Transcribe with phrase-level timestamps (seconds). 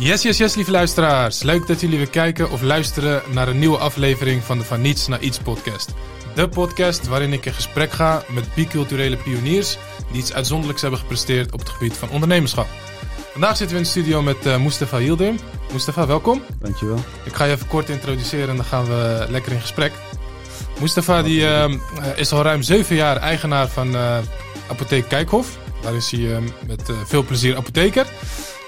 [0.00, 1.42] Yes, yes, yes, lieve luisteraars.
[1.42, 5.06] Leuk dat jullie weer kijken of luisteren naar een nieuwe aflevering van de Van Niets
[5.06, 5.94] naar Iets podcast.
[6.34, 9.78] De podcast waarin ik in gesprek ga met biculturele pioniers
[10.10, 12.66] die iets uitzonderlijks hebben gepresteerd op het gebied van ondernemerschap.
[13.32, 15.38] Vandaag zitten we in de studio met uh, Mustafa Yildirim.
[15.72, 16.42] Mustafa, welkom.
[16.60, 16.98] Dankjewel.
[17.24, 19.92] Ik ga je even kort introduceren en dan gaan we lekker in gesprek.
[20.80, 21.64] Mustafa die, uh,
[22.16, 24.18] is al ruim zeven jaar eigenaar van uh,
[24.70, 25.58] Apotheek Kijkhof.
[25.82, 28.06] Daar is hij met veel plezier apotheker.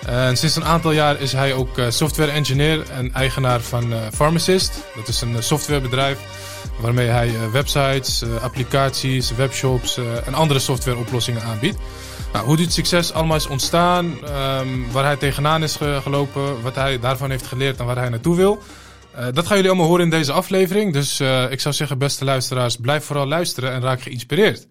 [0.06, 4.84] En sinds een aantal jaar is hij ook software engineer en eigenaar van Pharmacist.
[4.96, 6.18] Dat is een softwarebedrijf
[6.80, 11.78] waarmee hij websites, applicaties, webshops en andere softwareoplossingen aanbiedt.
[12.32, 16.98] Nou, hoe dit succes allemaal is ontstaan, um, waar hij tegenaan is gelopen, wat hij
[16.98, 18.58] daarvan heeft geleerd en waar hij naartoe wil.
[19.32, 20.92] Dat gaan jullie allemaal horen in deze aflevering.
[20.92, 24.66] Dus ik zou zeggen, beste luisteraars, blijf vooral luisteren en raak geïnspireerd.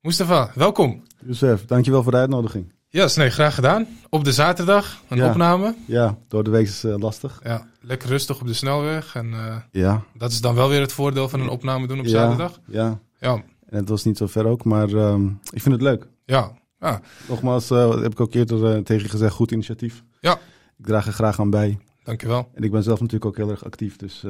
[0.00, 1.02] Mustafa, welkom.
[1.26, 2.73] Josef, dankjewel voor de uitnodiging.
[2.94, 3.86] Ja, yes, nee, graag gedaan.
[4.08, 5.28] Op de zaterdag, een ja.
[5.28, 5.74] opname.
[5.86, 7.40] Ja, door de week is uh, lastig.
[7.42, 9.14] Ja, lekker rustig op de snelweg.
[9.14, 9.34] En
[9.70, 10.02] ja.
[10.18, 12.60] dat is dan wel weer het voordeel van een opname doen op ja, zaterdag.
[12.66, 13.32] Ja, ja.
[13.68, 16.06] En het was niet zo ver ook, maar um, ik vind het leuk.
[16.24, 16.96] Ja, Ah.
[17.28, 20.02] Nogmaals, uh, heb ik ook eerder tegen je gezegd, goed initiatief.
[20.20, 20.32] Ja.
[20.78, 21.78] Ik draag er graag aan bij.
[22.02, 22.50] Dankjewel.
[22.54, 24.24] En ik ben zelf natuurlijk ook heel erg actief, dus...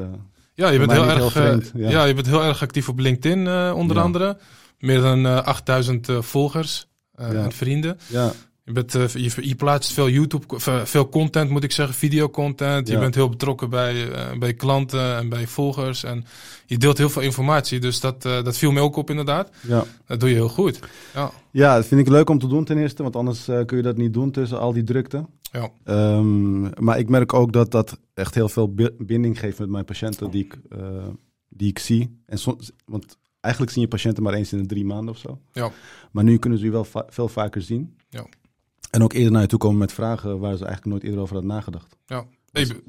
[0.54, 1.90] Ja, je bent heel erg, vreemd, ja.
[1.90, 2.04] ja.
[2.04, 4.02] je bent heel erg actief op LinkedIn onder ja.
[4.02, 4.38] andere.
[4.78, 7.98] Meer dan 8000 volgers en vrienden.
[8.06, 8.32] Ja.
[8.64, 10.44] Je, bent, je, je, plaatst veel YouTube,
[10.84, 12.88] veel content moet ik zeggen, videocontent.
[12.88, 16.04] Je bent heel betrokken bij, bij klanten en bij volgers.
[16.04, 16.24] En
[16.66, 19.50] je deelt heel veel informatie, dus dat, dat viel me ook op inderdaad.
[19.60, 19.84] Ja.
[20.06, 20.80] Dat doe je heel goed.
[21.14, 21.30] Ja.
[21.50, 23.96] Ja, dat vind ik leuk om te doen ten eerste, want anders kun je dat
[23.96, 25.26] niet doen tussen al die drukte.
[25.52, 25.70] Ja.
[26.16, 30.30] Um, maar ik merk ook dat dat echt heel veel binding geeft met mijn patiënten
[30.30, 30.58] die ik,
[31.48, 32.22] die ik zie.
[32.26, 35.38] En soms, want eigenlijk zien je patiënten maar eens in de drie maanden of zo.
[35.52, 35.70] Ja.
[36.12, 37.96] Maar nu kunnen ze je wel va veel vaker zien.
[38.08, 38.26] Ja.
[38.90, 41.34] En ook eerder naar je toe komen met vragen waar ze eigenlijk nooit eerder over
[41.34, 41.96] hadden nagedacht.
[42.06, 42.24] Ja.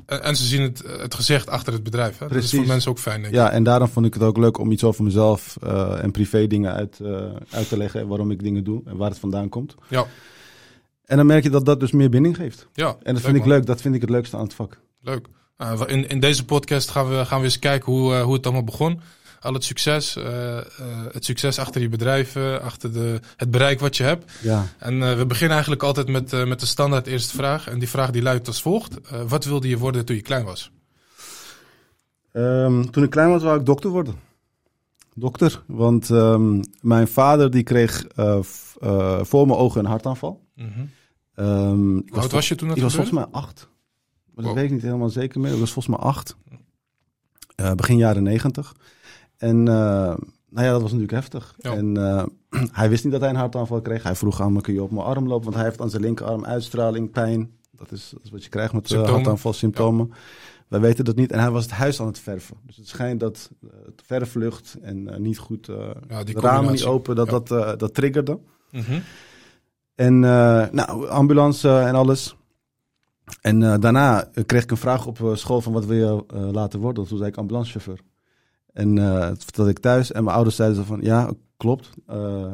[0.05, 2.17] En ze zien het, het gezicht achter het bedrijf.
[2.17, 2.27] Hè?
[2.27, 3.39] Dat is voor mensen ook fijn, denk ik.
[3.39, 6.47] Ja, en daarom vond ik het ook leuk om iets over mezelf uh, en privé
[6.47, 8.07] dingen uit, uh, uit te leggen.
[8.07, 9.75] Waarom ik dingen doe en waar het vandaan komt.
[9.87, 10.05] Ja.
[11.05, 12.67] En dan merk je dat dat dus meer binding geeft.
[12.73, 13.65] Ja, en dat vind ik leuk.
[13.65, 14.79] Dat vind ik het leukste aan het vak.
[15.01, 15.27] Leuk.
[15.57, 18.63] Uh, in, in deze podcast gaan we, gaan we eens kijken hoe, hoe het allemaal
[18.63, 19.01] begon.
[19.45, 20.61] Al het succes, uh, uh,
[21.11, 24.31] het succes achter je bedrijven, achter de, het bereik wat je hebt.
[24.41, 24.65] Ja.
[24.77, 27.67] En uh, we beginnen eigenlijk altijd met, met de standaard eerste vraag.
[27.67, 28.97] En die vraag die luidt als volgt.
[29.27, 30.71] wat wilde je worden toen je klein was?
[32.31, 34.15] Um, toen ik klein was, wou ik dokter worden.
[35.13, 38.05] Dokter, want um, mijn vader die kreeg
[39.21, 40.41] voor mijn ogen een hartaanval.
[40.55, 40.89] Mm -hmm.
[41.45, 43.69] um, Hoe oud was je toen dat Ik was volgens mij acht.
[44.33, 45.53] Maar dat weet ik niet helemaal zeker meer.
[45.53, 46.35] Ik was volgens mij acht.
[47.75, 48.73] begin jaren negentig.
[49.37, 50.15] En uh,
[50.49, 51.55] nou ja, dat was natuurlijk heftig.
[51.57, 51.73] Ja.
[51.73, 52.23] En uh,
[52.79, 54.03] hij wist niet dat hij een hartaanval kreeg.
[54.03, 55.43] Hij vroeg aan me, kun je op mijn arm lopen?
[55.43, 57.51] Want hij heeft aan zijn linkerarm uitstraling, pijn.
[57.71, 60.07] Dat is, dat is wat je krijgt met uh, hartaanval symptomen.
[60.09, 60.15] Ja.
[60.67, 61.31] Wij weten dat niet.
[61.31, 62.57] En hij was het huis aan het verven.
[62.65, 63.51] Dus het schijnt dat
[63.85, 65.65] het verflucht en niet goed
[66.07, 67.39] ja, de ramen niet open, dat ja.
[67.39, 68.39] dat, dat triggerde.
[68.71, 69.01] Mm -hmm.
[69.95, 72.35] En nou, ambulance en alles.
[73.41, 77.07] En daarna kreeg ik een vraag op school van wat wil je laten worden?
[77.07, 77.99] Toen zei ik ambulancechauffeur.
[78.75, 80.11] En uh, dat vertelde ik thuis.
[80.11, 81.89] En mijn ouders zeiden van, ja, klopt.
[82.09, 82.53] Uh,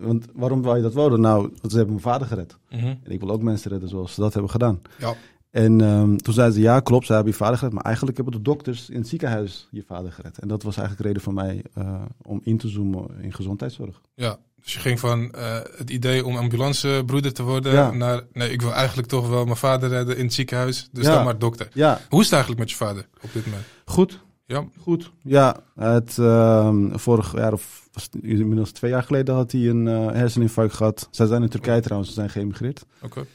[0.00, 1.20] want waarom wou je dat worden?
[1.20, 2.56] Nou, want ze hebben mijn vader gered.
[2.70, 3.00] Mm -hmm.
[3.02, 4.80] En ik wil ook mensen redden zoals ze dat hebben gedaan.
[4.98, 5.14] Ja.
[5.50, 7.72] En um, toen zeiden ze, ja, klopt, ze hebben je vader gered.
[7.72, 10.38] Maar eigenlijk hebben de dokters in het ziekenhuis je vader gered.
[10.38, 14.00] En dat was eigenlijk de reden voor mij uh, om in te zoomen in gezondheidszorg.
[14.14, 15.34] Ja, dus je ging van
[15.76, 17.90] het idee om ambulancebroeder te worden ja.
[17.90, 20.88] naar, nee, ik wil eigenlijk toch wel mijn vader redden in het ziekenhuis.
[20.92, 21.14] Dus ja.
[21.14, 21.68] dan maar dokter.
[21.72, 22.00] Ja.
[22.08, 23.64] Hoe is het eigenlijk met je vader op dit moment?
[23.84, 24.20] Goed.
[24.46, 24.64] Ja.
[24.78, 25.12] Goed.
[25.22, 29.86] Ja, het uh, vorig jaar of was het inmiddels twee jaar geleden had hij een
[29.86, 31.08] uh, herseninfarct gehad.
[31.10, 31.82] Zij zijn in Turkije oh.
[31.82, 32.84] trouwens, ze zijn geëmigreerd.
[32.96, 33.06] Oké.
[33.06, 33.26] Okay.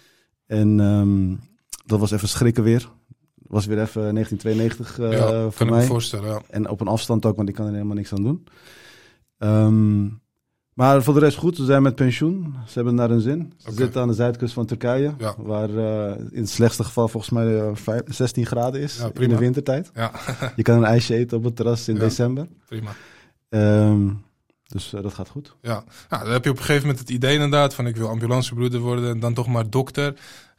[0.45, 1.39] En um,
[1.85, 2.89] dat was even schrikken weer.
[3.35, 5.77] Was weer even 1992 uh, ja, voor kan mij.
[5.77, 6.41] Ik me voorstellen, ja.
[6.49, 8.47] En op een afstand ook, want ik kan er helemaal niks aan doen.
[9.37, 10.21] Um,
[10.77, 12.55] maar voor de rest goed, ze zijn met pensioen.
[12.65, 13.53] Ze hebben naar hun zin.
[13.57, 13.77] Ze okay.
[13.77, 15.13] zitten aan de zuidkust van Turkije.
[15.17, 15.35] Ja.
[15.37, 19.37] Waar uh, in het slechtste geval volgens mij uh, 16 graden is ja, in de
[19.37, 19.91] wintertijd.
[19.93, 20.11] Ja.
[20.55, 22.47] Je kan een ijsje eten op het terras in december.
[22.65, 22.91] Prima.
[23.49, 24.23] Um,
[24.67, 25.55] dus uh, dat gaat goed.
[25.61, 25.83] Ja.
[26.09, 28.79] ja, dan heb je op een gegeven moment het idee inderdaad van ik wil ambulancebroeder
[28.79, 30.09] worden en dan toch maar dokter.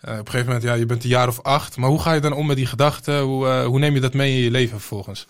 [0.03, 1.77] Op een gegeven moment, ja, je bent een jaar of acht.
[1.77, 3.21] Maar hoe ga je dan om met die gedachten?
[3.21, 5.27] Hoe, hoe neem je dat mee in je leven vervolgens?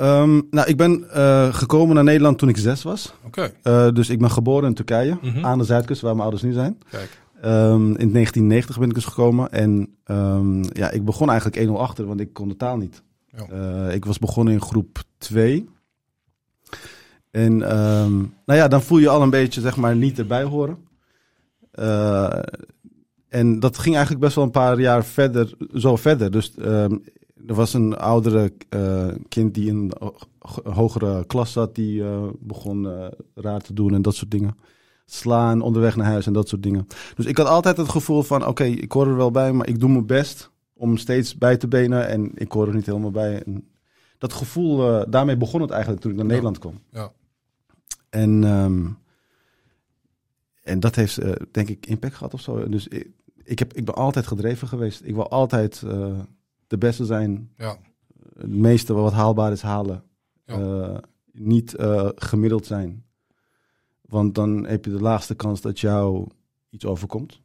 [0.00, 3.12] Um, nou, ik ben uh, gekomen naar Nederland toen ik zes was.
[3.26, 3.52] Oké.
[3.62, 3.92] Okay.
[3.92, 5.44] dus ik ben geboren in Turkije, Mhm.
[5.44, 6.78] aan de zuidkust, waar mijn ouders nu zijn.
[6.90, 7.18] Kijk.
[7.44, 9.52] Um, in 1990 ben ik dus gekomen.
[9.52, 13.02] En um, ja, ik begon eigenlijk 1-0 achter, want ik kon de taal niet.
[13.52, 15.68] Uh, ik was begonnen in groep 2.
[17.30, 20.78] En nou ja, dan voel je al een beetje, zeg maar, niet erbij horen.
[23.28, 26.30] En dat ging eigenlijk best wel een paar jaar verder, zo verder.
[26.30, 26.96] Dus ehm,
[27.46, 29.92] er was een oudere eh, kind die in een
[30.38, 34.56] ho- hogere klas zat, die eh, begon eh, raar te doen en dat soort dingen.
[35.06, 36.86] Slaan onderweg naar huis en dat soort dingen.
[37.14, 39.80] Dus ik had altijd het gevoel van, oké, ik hoor er wel bij, maar ik
[39.80, 43.42] doe mijn best om steeds bij te benen en ik hoor er niet helemaal bij.
[43.42, 43.68] En
[44.18, 46.30] dat gevoel, daarmee begon het eigenlijk toen ik naar Ja.
[46.32, 46.80] Nederland kwam.
[46.90, 47.12] Ja.
[48.10, 48.86] En, ehm,
[50.62, 51.18] en dat heeft,
[51.50, 52.68] denk ik, impact gehad of zo.
[52.68, 53.10] Dus ik,
[53.44, 55.00] ik, heb, ik ben altijd gedreven geweest.
[55.04, 55.82] Ik wil altijd
[56.70, 57.50] de beste zijn.
[57.56, 57.76] Ja.
[58.38, 60.02] Het meeste wat haalbaar is halen.
[60.46, 60.54] Ja.
[60.54, 60.98] Eh,
[61.32, 63.04] niet eh, gemiddeld zijn.
[64.00, 66.28] Want dan heb je de laagste kans dat jou
[66.70, 67.40] iets overkomt.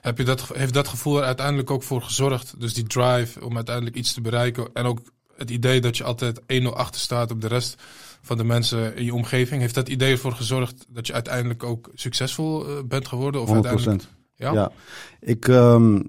[0.00, 2.60] Heb je dat, heeft dat gevoel er uiteindelijk ook voor gezorgd?
[2.60, 4.68] Dus die drive om uiteindelijk iets te bereiken.
[4.72, 5.00] En ook
[5.36, 7.82] het idee dat je altijd 1-0 achter staat op de rest
[8.22, 9.60] van de mensen in je omgeving.
[9.60, 13.40] Heeft dat idee ervoor gezorgd dat je uiteindelijk ook succesvol eh, bent geworden?
[13.40, 13.52] Of 100%.
[13.52, 14.52] uiteindelijk, ja?
[14.52, 14.72] Ja.
[15.20, 16.00] Ik, ehm,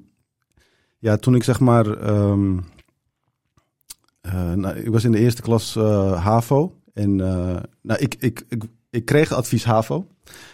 [1.03, 2.57] ja, toen ik zeg maar, ehm,
[4.21, 6.73] eh, nou, ik was in de eerste klas eh, HAVO.
[6.94, 10.07] En eh, nou, ik, ik, ik, ik kreeg advies HAVO.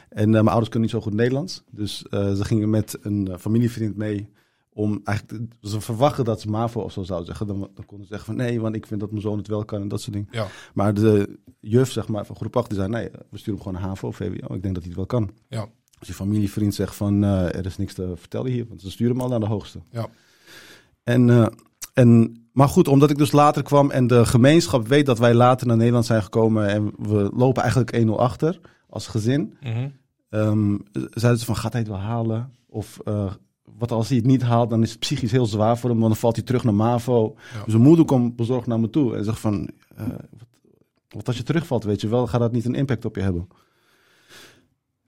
[0.09, 1.63] En mijn ouders kunnen niet zo goed Nederlands.
[1.71, 4.29] Dus ze gingen met een familievriend mee
[4.69, 7.47] om eigenlijk, ze verwachten dat ze MAVO of zo zouden zeggen.
[7.47, 9.65] Dan, dan konden ze zeggen van nee, want ik vind dat mijn zoon het wel
[9.65, 10.29] kan en dat soort dingen.
[10.31, 10.47] Ja.
[10.73, 13.73] Maar de juf zeg maar, van groep 8 die zei nee, we sturen hem gewoon
[13.73, 14.55] naar HAVO of VWO.
[14.55, 15.31] Ik denk dat hij het wel kan.
[15.47, 15.67] Ja.
[15.99, 19.23] Als je familievriend zegt van er is niks te vertellen hier, want ze sturen hem
[19.23, 19.79] al naar de hoogste.
[19.91, 20.09] Ja.
[21.09, 21.45] En, eh,
[21.93, 25.67] en, maar goed, omdat ik dus later kwam en de gemeenschap weet dat wij later
[25.67, 28.59] naar Nederland zijn gekomen en we lopen eigenlijk 1-0 achter
[28.89, 29.57] als gezin.
[29.61, 29.89] Mhm.
[30.29, 32.53] Ehm, zeiden ze van gaat hij het wel halen?
[32.67, 33.31] Of eh,
[33.77, 36.11] wat als hij het niet haalt, dan is het psychisch heel zwaar voor hem, want
[36.11, 37.35] dan valt hij terug naar MAVO.
[37.53, 37.63] Ja.
[37.63, 40.47] Dus mijn moeder komt bezorgd naar me toe en zegt van, eh, wat,
[41.07, 43.47] wat als je terugvalt, weet je wel, gaat dat niet een impact op je hebben?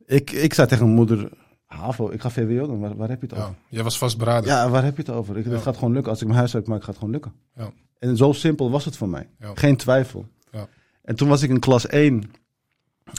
[0.06, 1.30] Ik, ik zei tegen mijn moeder,
[1.72, 3.50] HAVO, ik ga VWO doen, waar, waar heb je het over?
[3.50, 3.56] ja.
[3.70, 4.50] Jij was vastberaden.
[4.50, 5.38] Ja, waar heb je het over?
[5.38, 5.46] Ik.
[5.46, 6.12] Het gaat gewoon lukken.
[6.12, 7.34] Als ik mijn huis uitmaak, gaat het gewoon lukken.
[7.56, 7.72] Ja.
[8.00, 9.30] En zo simpel was het voor mij.
[9.54, 10.26] Geen twijfel.
[10.52, 10.68] Ja.
[11.02, 12.24] En toen was ik in klas 1,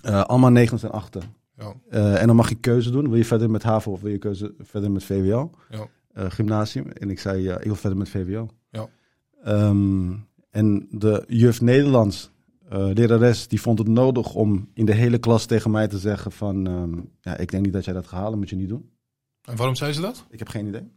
[0.05, 1.17] eh, allemaal 9 en 8.
[1.57, 1.75] Ja.
[2.17, 3.09] en dan mag je keuze doen.
[3.09, 5.51] Wil je verder met HAVO of wil je keuze verder met VWO?
[5.71, 5.87] Ja.
[6.13, 6.91] Eh, gymnasium.
[6.91, 8.49] En ik zei, ja, ik wil verder met VWO.
[8.71, 8.89] Ja.
[9.45, 10.13] Ehm,
[10.51, 12.31] en de juf Nederlands,
[12.73, 16.33] eh lerares, die vond het nodig om in de hele klas tegen mij te zeggen
[16.33, 16.67] van...
[16.67, 18.91] ehm, ja, ik denk niet dat jij dat gaat halen, moet je niet doen.
[19.43, 20.25] En waarom zei ze dat?
[20.31, 20.91] Ik heb geen idee.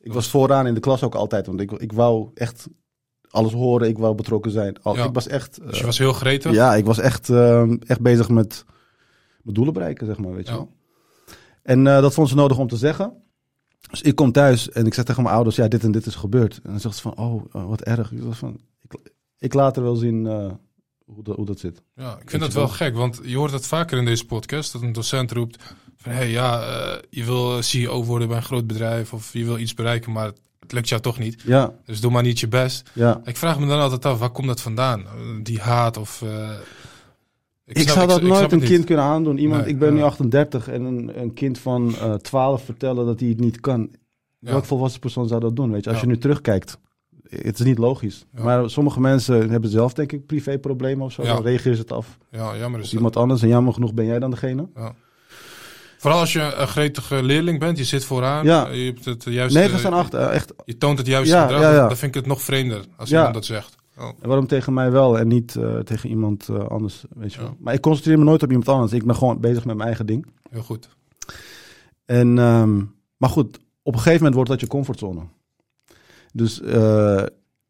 [0.00, 2.68] Ik was vooraan in de klas ook altijd, want ik, ik wou echt
[3.30, 4.82] alles horen, ik wou betrokken zijn.
[4.82, 5.04] Al, Ja.
[5.04, 6.52] Ik was echt, Dus je eh, was heel gretig?
[6.52, 8.64] ja, ik was echt, ehm, echt bezig met
[9.42, 10.58] mijn doelen bereiken, zeg maar, weet je Ja.
[10.58, 10.72] wel.
[11.62, 13.12] En eh, dat vond ze nodig om te zeggen.
[13.90, 16.14] Dus ik kom thuis en ik zeg tegen mijn ouders, ja, dit en dit is
[16.14, 16.60] gebeurd.
[16.62, 18.12] En dan zegt ze van, oh, wat erg.
[18.12, 20.26] Ik, was van, ik, ik laat er wel zien
[21.14, 21.82] hoe, dat, hoe dat zit.
[21.94, 24.82] Ja, ik vind dat wel gek, want je hoort het vaker in deze podcast, dat
[24.82, 25.62] een docent roept
[25.96, 29.44] van, hé hey, ja, eh, je wil CEO worden bij een groot bedrijf of je
[29.44, 30.26] wil iets bereiken, maar
[30.60, 31.42] het lukt jou toch niet.
[31.46, 32.90] Ja, Dus doe maar niet je best.
[32.94, 33.20] ja.
[33.24, 35.00] Ik vraag me dan altijd af, waar komt dat vandaan?
[35.00, 35.10] Eh,
[35.42, 36.22] Die haat of...
[36.22, 36.50] eh,
[37.66, 38.68] Ik, snap- zou dat ik nooit een niet.
[38.68, 39.38] kind kunnen aandoen.
[39.38, 40.04] Iemand, Nee, ik ben nu ja.
[40.04, 43.90] 38 en een, een kind van eh 12 vertellen dat hij het niet kan.
[44.38, 45.70] Welk volwassen persoon zou dat doen?
[45.70, 46.78] Weet je, als je nu terugkijkt,
[47.30, 48.26] het is niet logisch.
[48.36, 48.42] Ja.
[48.42, 51.22] Maar sommige mensen hebben zelf, denk ik, privéproblemen of zo.
[51.22, 51.32] Ja.
[51.34, 53.42] Dan reageren ze het af Ja, jammer is iemand anders.
[53.42, 54.68] En jammer genoeg ben jij dan degene.
[55.98, 58.68] Vooral als je een gretige leerling bent, je zit vooraan, Ja.
[58.68, 59.58] je hebt het juiste...
[59.58, 60.52] 9 en 8, echt.
[60.64, 61.86] Je toont het juiste Ja, gedrag, ja, ja.
[61.88, 63.16] dan vind ik het nog vreemder als Ja.
[63.16, 63.74] iemand dat zegt.
[63.98, 67.38] Oh, En waarom tegen mij wel en niet eh, tegen iemand eh, anders, weet je
[67.38, 67.44] Ja.
[67.44, 67.56] wel.
[67.58, 68.92] Maar ik concentreer me nooit op iemand anders.
[68.92, 70.26] Ik ben gewoon bezig met mijn eigen ding.
[70.50, 70.88] heel goed.
[72.04, 72.76] En, ehm,
[73.16, 75.20] maar goed, op een gegeven moment wordt dat je comfortzone.
[76.32, 77.22] Dus eh,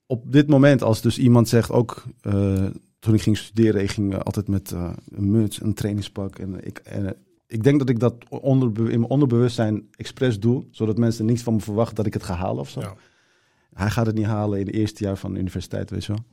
[0.06, 2.66] op dit moment, als dus iemand zegt, ook eh,
[2.98, 4.70] toen ik ging studeren, ik ging eh, altijd met
[5.10, 6.38] een muts, een trainingspak.
[6.38, 10.98] En ik, en, ik denk dat ik dat onderbe- in mijn onderbewustzijn expres doe, zodat
[10.98, 12.80] mensen niets van me verwachten dat ik het ga halen of zo.
[12.80, 12.94] Ja.
[13.74, 16.24] Hij gaat het niet halen in het eerste jaar van de universiteit, weet je wel.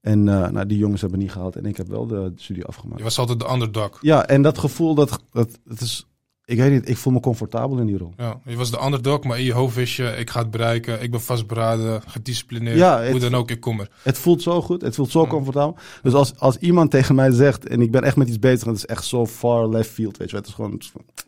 [0.00, 2.98] En nou, die jongens hebben het niet gehaald en ik heb wel de studie afgemaakt.
[2.98, 3.98] Je was altijd de underdog.
[4.00, 6.07] Ja, en dat gevoel, dat, dat, het is,
[6.48, 8.12] ik weet niet, ik voel me comfortabel in die rol.
[8.16, 11.02] Ja, je was de underdog, maar in je hoofd wist je, ik ga het bereiken,
[11.02, 13.90] ik ben vastberaden, gedisciplineerd, Ja, hoe het- dan ook, ik kom er.
[14.02, 15.28] Het voelt zo goed, het voelt zo Ja.
[15.28, 15.76] comfortabel.
[16.02, 18.68] Dus als, als iemand tegen mij zegt, en ik ben echt met iets bezig, en
[18.68, 20.80] het is echt zo far left field, weet je het is gewoon,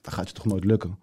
[0.03, 0.99] dat gaat je toch nooit lukken.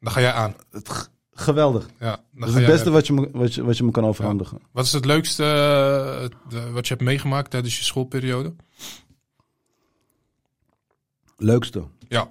[0.00, 0.54] Dan ga jij aan.
[0.70, 1.88] Het, geweldig.
[2.00, 4.58] Ja, Dat is het beste wat je, me, wat, je, wat je me kan overhandigen.
[4.72, 8.54] Wat is het leukste eh, de- wat je hebt meegemaakt tijdens je schoolperiode?
[11.36, 11.84] Leukste.
[12.08, 12.30] Ja.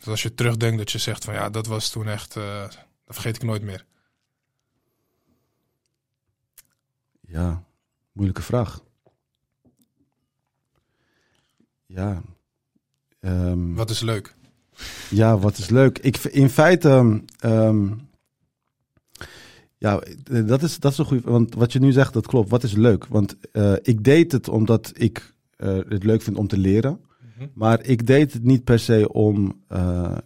[0.00, 2.60] Dus als je terugdenkt dat je zegt van ja, dat was toen echt, eh,
[3.04, 3.84] dat vergeet ik nooit meer.
[7.20, 7.64] Ja,
[8.12, 8.84] moeilijke vraag.
[11.86, 12.22] Ja.
[13.20, 14.34] Ehm, Wat is leuk?
[15.10, 15.98] Ja, wat is leuk.
[15.98, 17.88] Ik, in feite, ehm,
[19.78, 21.30] ja, dat is, dat is een goede.
[21.30, 22.50] Want wat je nu zegt, dat klopt.
[22.50, 23.06] Wat is leuk?
[23.06, 27.00] Want eh, ik deed het omdat ik eh, het leuk vind om te leren.
[27.40, 27.48] Mhm.
[27.54, 30.16] Maar ik deed het niet per se om eh,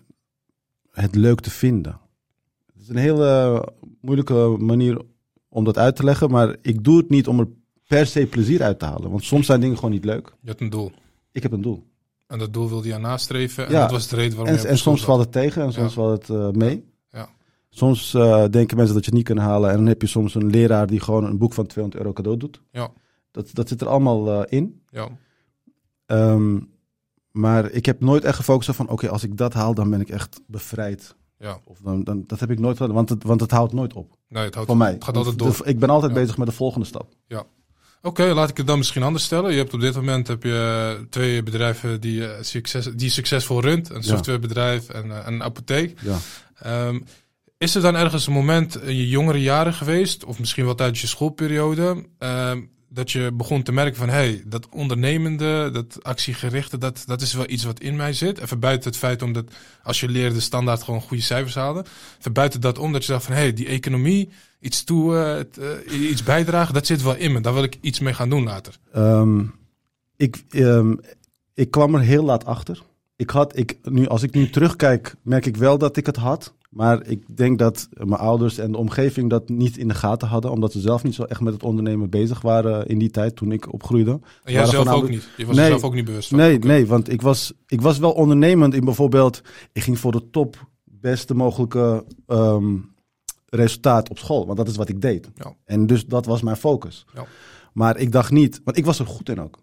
[0.91, 2.01] het leuk te vinden.
[2.73, 3.69] Het is een hele
[4.01, 5.01] moeilijke manier
[5.49, 6.31] om dat uit te leggen.
[6.31, 7.49] Maar ik doe het niet om er
[7.87, 9.11] per se plezier uit te halen.
[9.11, 10.33] Want soms zijn dingen gewoon niet leuk.
[10.41, 10.93] Je hebt een doel.
[11.33, 11.87] Ik heb een doel.
[12.27, 13.67] En dat doel wilde je aan nastreven.
[13.67, 13.81] En Ja.
[13.81, 16.01] dat was de reden waarom En, je en soms valt het tegen en soms Ja.
[16.03, 16.85] valt het eh, mee.
[17.11, 17.29] Ja.
[17.69, 19.71] Soms eh, denken mensen dat je het niet kunt halen.
[19.71, 22.39] En dan heb je soms een leraar die gewoon een boek van 200 euro cadeau
[22.39, 22.63] doet.
[22.71, 22.91] Ja.
[23.31, 24.83] Dat, dat zit er allemaal in.
[24.91, 25.09] Ja.
[26.07, 26.59] Ehm,
[27.35, 28.89] maar ik heb nooit echt gefocust op van...
[28.89, 31.15] oké, als ik dat haal, dan ben ik echt bevrijd.
[31.39, 31.59] Ja.
[31.65, 34.17] Of dan, dan, dat heb ik nooit gedaan, want het, want het houdt nooit op.
[34.29, 34.93] Nee, het, houdt, Voor mij.
[34.93, 35.57] het gaat altijd door.
[35.65, 36.19] ik ben altijd Ja.
[36.21, 37.13] bezig met de volgende stap.
[38.03, 39.51] Oké, laat ik het dan misschien anders stellen.
[39.53, 43.89] Je hebt op dit moment heb je twee bedrijven die, eh, succes, die succesvol runt.
[43.91, 44.03] Een Ja.
[44.03, 45.99] softwarebedrijf en eh, een apotheek.
[46.01, 46.19] Ja.
[46.59, 47.01] Ehm,
[47.59, 51.01] is er dan ergens een moment in je jongere jaren geweest, of misschien wel tijdens
[51.01, 52.61] je schoolperiode, ehm,
[52.95, 57.33] dat je begon te merken van, hé, hey, dat ondernemende, dat actiegerichte, dat, dat is
[57.33, 58.39] wel iets wat in mij zit.
[58.39, 59.45] Even buiten het feit omdat
[59.83, 61.85] als je leerde standaard gewoon goede cijfers haalde.
[62.19, 64.29] Even buiten dat om, dat je dacht van, hé, hey, die economie,
[64.61, 67.41] iets toe, eh, eh, iets bijdragen, dat zit wel in me.
[67.41, 68.79] Daar wil ik iets mee gaan doen later.
[68.93, 69.43] Ehm,
[70.17, 70.95] ik, ehm,
[71.55, 72.83] ik kwam er heel laat achter.
[73.17, 76.55] Ik had, ik, nu, als ik nu terugkijk, merk ik wel dat ik het had.
[76.75, 80.51] Maar ik denk dat mijn ouders en de omgeving dat niet in de gaten hadden.
[80.51, 83.53] Omdat ze zelf niet zo echt met het ondernemen bezig waren in die tijd toen
[83.53, 84.21] ik opgroeide.
[84.45, 85.29] En jij zelf ook niet.
[85.37, 85.69] Je was Nee.
[85.69, 86.39] zelf ook niet bewust van.
[86.39, 89.41] Nee, nee, want ik was, ik was wel ondernemend in bijvoorbeeld...
[89.73, 92.77] Ik ging voor de top beste mogelijke ehm,
[93.47, 94.47] resultaat op school.
[94.47, 95.31] Want dat is wat ik deed.
[95.35, 95.55] Ja.
[95.65, 97.07] En dus dat was mijn focus.
[97.15, 97.25] Ja.
[97.73, 98.61] Maar ik dacht niet...
[98.65, 99.63] Want ik was er goed in ook.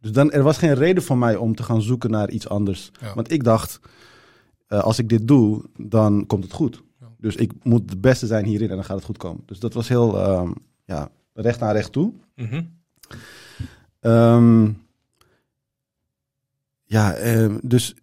[0.00, 2.90] Dus dan, er was geen reden voor mij om te gaan zoeken naar iets anders.
[3.00, 3.14] Ja.
[3.14, 3.80] Want ik dacht,
[4.66, 6.82] eh, als ik dit doe, dan komt het goed.
[7.18, 9.42] Dus ik moet de beste zijn hierin en dan gaat het goed komen.
[9.46, 10.52] Dus dat was heel, ehm,
[10.84, 12.12] ja, recht aan recht toe.
[12.34, 12.62] Mhm.
[14.00, 14.70] Ehm,
[16.84, 17.94] ja, ehm, dus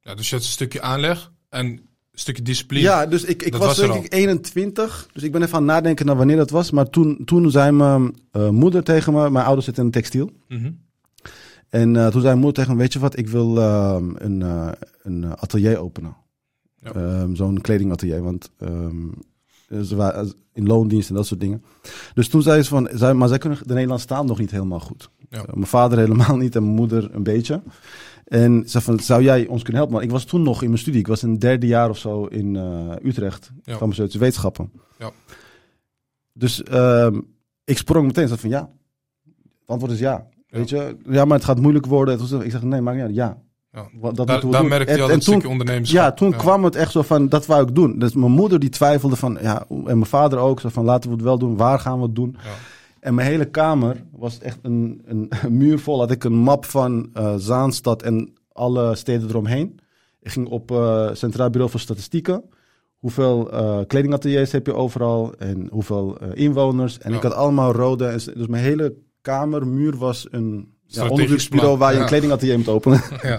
[0.00, 1.80] Ja, dus je had een stukje aanleg en een
[2.12, 2.82] stukje discipline.
[2.82, 5.08] ja, dus ik, ik Dat was, denk ik 21.
[5.12, 6.70] Dus ik ben even aan het nadenken naar wanneer dat was.
[6.70, 10.30] Maar toen, toen zei mijn eh, moeder tegen me, mijn ouders zitten in textiel.
[10.48, 10.70] Mhm.
[11.70, 14.42] En eh, toen zei mijn moeder tegen me, weet je wat, ik wil ehm, een,
[14.42, 14.68] eh,
[15.02, 16.16] een eh, atelier openen.
[16.80, 16.92] Ja.
[16.92, 19.08] Ehm, Zo'n kledingatelier, want ehm,
[19.84, 21.64] ze waren in loondienst en dat soort dingen.
[22.14, 24.80] Dus toen zei ze van, zei, maar zij kunnen de Nederlandse taal nog niet helemaal
[24.80, 25.10] goed.
[25.30, 25.44] Ja.
[25.52, 27.62] Mijn vader helemaal niet en mijn moeder een beetje.
[28.24, 29.94] En ze zei van, zou jij ons kunnen helpen?
[29.94, 31.00] Maar ik was toen nog in mijn studie.
[31.00, 32.54] Ik was in het derde jaar of zo in
[33.02, 33.76] Utrecht, Ja.
[33.76, 34.70] farmaceutische wetenschappen.
[34.98, 35.10] Ja.
[36.32, 36.60] Dus
[37.64, 38.70] ik sprong meteen, zei van ja.
[39.60, 40.26] Het antwoord is ja.
[40.50, 40.58] Ja.
[40.58, 42.20] Weet je, ja, maar het gaat moeilijk worden.
[42.42, 43.38] Ik zeg nee, maar ja, ja.
[43.72, 43.88] Ja.
[44.00, 46.00] Wat- Dat Daar, daar merkte je al en een stukje ondernemerschap.
[46.02, 47.98] Ja, toen kwam het echt zo van, dat wou ik doen.
[47.98, 51.16] Dus mijn moeder die twijfelde van, ja, en mijn vader ook, zo van, laten we
[51.16, 51.56] het wel doen.
[51.56, 52.36] Waar gaan we het doen?
[52.44, 52.50] Ja.
[53.00, 55.98] En mijn hele kamer was echt een, een, een muur vol.
[55.98, 59.78] Had ik een map van eh, Zaanstad en alle steden eromheen.
[60.20, 62.42] Ik ging op eh Centraal Bureau voor Statistieken.
[62.98, 66.98] Hoeveel eh, kledingateliers heb je overal en hoeveel inwoners.
[66.98, 68.10] En ik had allemaal rode.
[68.34, 73.02] Dus mijn hele kamer, muur was een ja, onderzoeksbureau waar je een kledingatelier moet openen.
[73.22, 73.38] Ja.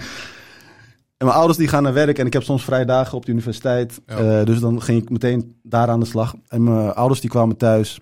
[1.16, 3.32] En mijn ouders die gaan naar werk en ik heb soms vrije dagen op de
[3.32, 4.00] universiteit.
[4.06, 4.38] Ja.
[4.40, 6.34] Eh, dus dan ging ik meteen daar aan de slag.
[6.48, 8.00] En mijn ouders die kwamen thuis.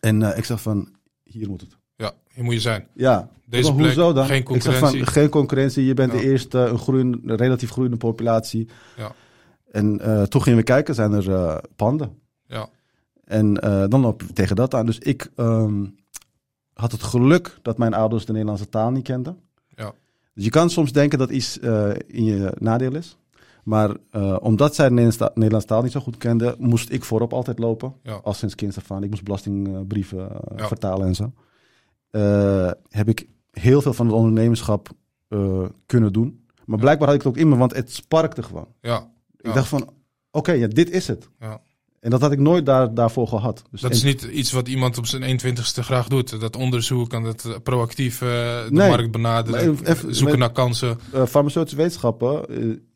[0.00, 0.88] En eh, ik zeg van,
[1.22, 1.76] hier moet het.
[1.96, 2.86] ja, hier moet je zijn.
[2.94, 3.28] Ja.
[3.46, 4.26] Deze plek, hoezo dan?
[4.26, 5.04] geen Ik zeg concurrentie.
[5.04, 5.84] van, geen concurrentie.
[5.84, 6.18] Je bent Ja.
[6.18, 8.68] de eerste, een, groeiende, een relatief groeiende populatie.
[8.96, 9.12] Ja.
[9.70, 12.18] En eh, toen gingen we kijken, zijn er panden.
[12.46, 12.68] Ja.
[13.24, 13.54] En
[13.88, 14.86] dan loop ik tegen dat aan.
[14.86, 15.84] Dus ik ehm,
[16.74, 19.38] had het geluk dat mijn ouders de Nederlandse taal niet kenden.
[19.68, 19.92] Ja.
[20.34, 23.18] Dus je kan soms denken dat iets eh, in je nadeel is.
[23.64, 27.58] Maar eh, omdat zij de Nederlandse taal, niet zo goed kenden, moest ik voorop altijd
[27.58, 27.94] lopen.
[28.02, 28.12] Ja.
[28.22, 29.02] Al sinds af aan.
[29.02, 30.66] Ik moest belastingbrieven eh, Ja.
[30.66, 31.32] vertalen en zo.
[32.88, 34.88] Heb ik heel veel van het ondernemerschap
[35.86, 36.46] kunnen doen.
[36.64, 38.68] Maar blijkbaar had ik het ook in me, want het sparkte gewoon.
[38.80, 39.10] Ja.
[39.40, 39.92] Ik dacht van,
[40.30, 41.28] oké, ja, dit is het.
[41.38, 41.60] Ja.
[42.04, 43.62] En dat had ik nooit daar, daarvoor gehad.
[43.70, 46.40] Dus Dat is niet iets wat iemand op zijn 21ste graag doet.
[46.40, 48.88] Dat onderzoek en dat eh, proactief eh, de Nee.
[48.88, 49.76] markt benaderen.
[50.08, 50.98] Zoeken met- naar kansen.
[51.12, 52.40] eh, farmaceutische wetenschappen.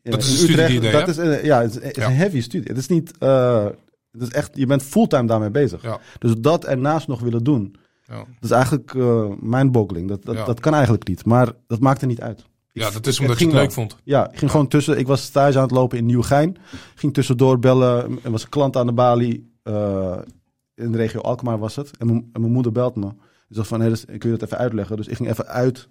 [0.03, 2.09] Dat is een deed, dat is, ja, het is, het is Ja.
[2.09, 2.67] een heavy studie.
[2.69, 5.81] Het is niet, het is echt, je bent fulltime daarmee bezig.
[5.81, 5.99] Ja.
[6.19, 7.75] Dus dat ernaast nog willen doen,
[8.07, 8.15] Ja.
[8.15, 10.07] dat is eigenlijk uh, mindboggling.
[10.09, 12.43] Dat, dat, dat kan eigenlijk niet, maar dat maakt er niet uit.
[12.79, 13.95] Ik- ja, dat is omdat je ging het leuk vond.
[14.03, 14.97] Ja, ik ging gewoon tussen.
[14.99, 16.57] Ik was stage aan het lopen in Nieuwegein.
[16.95, 18.19] Ging tussendoor bellen.
[18.23, 19.47] Er was een klant aan de balie.
[19.63, 20.17] eh,
[20.75, 21.91] in de regio Alkmaar was het.
[21.97, 23.07] En mijn, moeder belt me.
[23.47, 24.97] Ze zegt van, hey, dus, kun je dat even uitleggen?
[24.97, 25.87] Dus ik ging even uit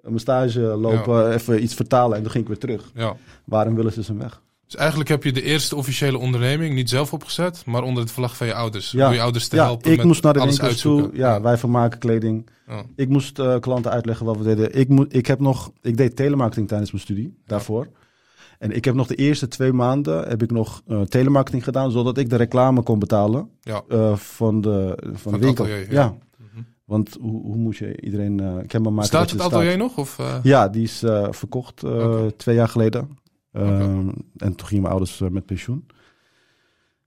[0.00, 2.90] mijn stage lopen, even iets vertalen en dan ging ik weer terug.
[2.94, 3.16] Ja.
[3.44, 4.42] Waarom willen ze zijn weg?
[4.68, 8.36] Dus eigenlijk heb je de eerste officiële onderneming niet zelf opgezet, maar onder het vlag
[8.36, 8.90] van je ouders.
[8.90, 9.06] Ja.
[9.06, 11.10] Om je ouders te ja, helpen ik met moest naar de winkels toe.
[11.12, 12.48] Ja, wij vermaken kleding.
[12.66, 12.82] Ja.
[12.96, 14.78] Ik moest eh, klanten uitleggen wat we deden.
[14.78, 17.88] Ik, moet, ik, heb nog, ik deed telemarketing tijdens mijn studie, daarvoor.
[18.58, 22.18] En ik heb nog de eerste twee maanden heb ik nog eh, telemarketing gedaan, zodat
[22.18, 23.82] ik de reclame kon betalen Ja.
[23.88, 25.64] eh, van de, van de winkel.
[25.64, 26.16] atelier, ja.
[26.36, 26.62] Mhm.
[26.84, 29.08] Want hoe, hoe moest je iedereen uh, kenbaar maken?
[29.08, 29.98] Staat het er atelier nog?
[29.98, 30.18] Of?
[30.42, 30.98] Ja, die is
[31.30, 31.82] verkocht
[32.36, 33.18] twee jaar geleden.
[33.58, 35.86] Ehm, En toen gingen mijn ouders eh, met pensioen.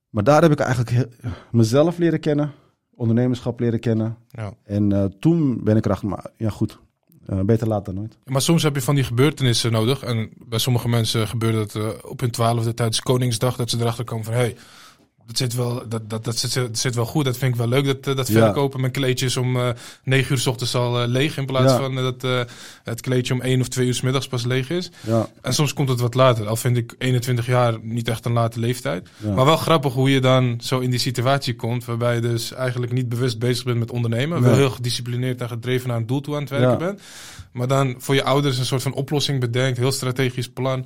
[0.10, 1.08] Maar daar heb ik eigenlijk
[1.51, 2.51] mezelf leren kennen,
[2.96, 4.17] ondernemerschap leren kennen.
[4.29, 4.53] Ja.
[4.63, 6.79] En eh, toen ben ik erachter, maar ja goed,
[7.25, 8.17] eh, beter laat dan nooit.
[8.25, 10.03] Maar soms heb je van die gebeurtenissen nodig.
[10.03, 13.55] En bij sommige mensen gebeurt het op hun twaalfde tijdens Koningsdag.
[13.55, 14.34] Dat ze erachter komen van...
[14.34, 14.55] Hey,
[15.28, 17.25] dat zit wel, dat, dat, dat, zit, dat zit wel goed.
[17.25, 17.86] Dat vind ik wel leuk.
[17.86, 18.34] Dat, eh, dat Ja.
[18.34, 18.80] verkopen.
[18.80, 19.70] Mijn kleedje is om eh
[20.04, 21.38] 9 uur s ochtends al eh, leeg.
[21.38, 21.78] In plaats Ja.
[21.78, 22.48] van dat
[22.84, 24.92] het kleedje om 1 of 2 uur s middags pas leeg is.
[25.01, 26.48] Ja, En soms komt het wat later.
[26.48, 29.10] Al vind ik 21 jaar niet echt een late leeftijd.
[29.18, 29.32] ja.
[29.34, 31.86] Maar wel grappig hoe je dan zo in die situatie komt.
[31.86, 34.42] Waarbij je dus eigenlijk niet bewust bezig bent met ondernemen.
[34.42, 36.78] Wel heel gedisciplineerd en gedreven naar een doel toe aan het werken Ja.
[36.78, 37.01] bent.
[37.51, 39.78] Maar dan voor je ouders een soort van oplossing bedenkt.
[39.78, 40.86] Heel strategisch plan.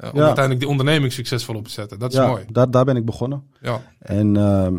[0.00, 0.24] Eh, om Ja.
[0.24, 1.98] uiteindelijk die onderneming succesvol op te zetten.
[1.98, 2.44] Dat is ja, mooi.
[2.52, 3.42] Daar, daar ben ik begonnen.
[3.60, 3.80] Ja.
[3.98, 4.74] En, ehm,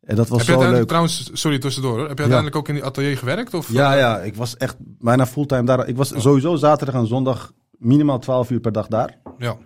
[0.00, 0.86] en dat was Heb je zo leuk.
[0.86, 1.90] trouwens, sorry tussendoor.
[1.98, 2.08] hoor.
[2.08, 3.54] Heb je uiteindelijk ook in die atelier gewerkt?
[3.54, 5.88] Of, Ja, eh, ja, ik was echt bijna fulltime daar.
[5.88, 9.18] Ik was sowieso zaterdag en zondag minimaal 12 uur per dag daar.
[9.38, 9.56] ja.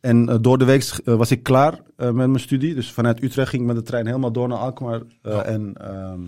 [0.00, 2.74] En eh, door de week was ik klaar met mijn studie.
[2.74, 5.00] Dus vanuit Utrecht ging ik met de trein helemaal door naar Alkmaar.
[5.22, 6.20] En ehm,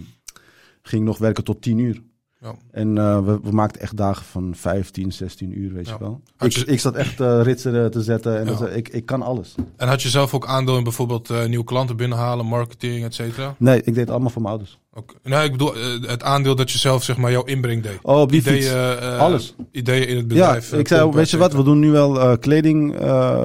[0.83, 2.03] ging nog werken tot 10 uur.
[2.47, 2.55] Ja.
[2.71, 5.93] En eh, we, we maakten echt dagen van 15, 16 uur, weet Ja.
[5.93, 6.21] je wel.
[6.39, 8.39] Ik, je- ik zat echt eh, ritsen eh, te zetten.
[8.39, 8.59] En Ja.
[8.59, 9.55] dat, ik, ik kan alles.
[9.77, 13.55] En had je zelf ook aandeel in bijvoorbeeld nieuwe klanten binnenhalen, marketing, et cetera?
[13.59, 14.79] Nee, ik deed het allemaal voor mijn ouders.
[15.23, 15.75] Nee, ik bedoel
[16.07, 17.99] het aandeel dat je zelf zeg maar jouw inbreng deed.
[18.03, 19.55] Oh, op die Ideeën, Alles.
[19.71, 20.73] Ideeën in het Ja, bedrijf.
[20.73, 22.99] eh, ik zei, weet je wat, we doen nu wel kleding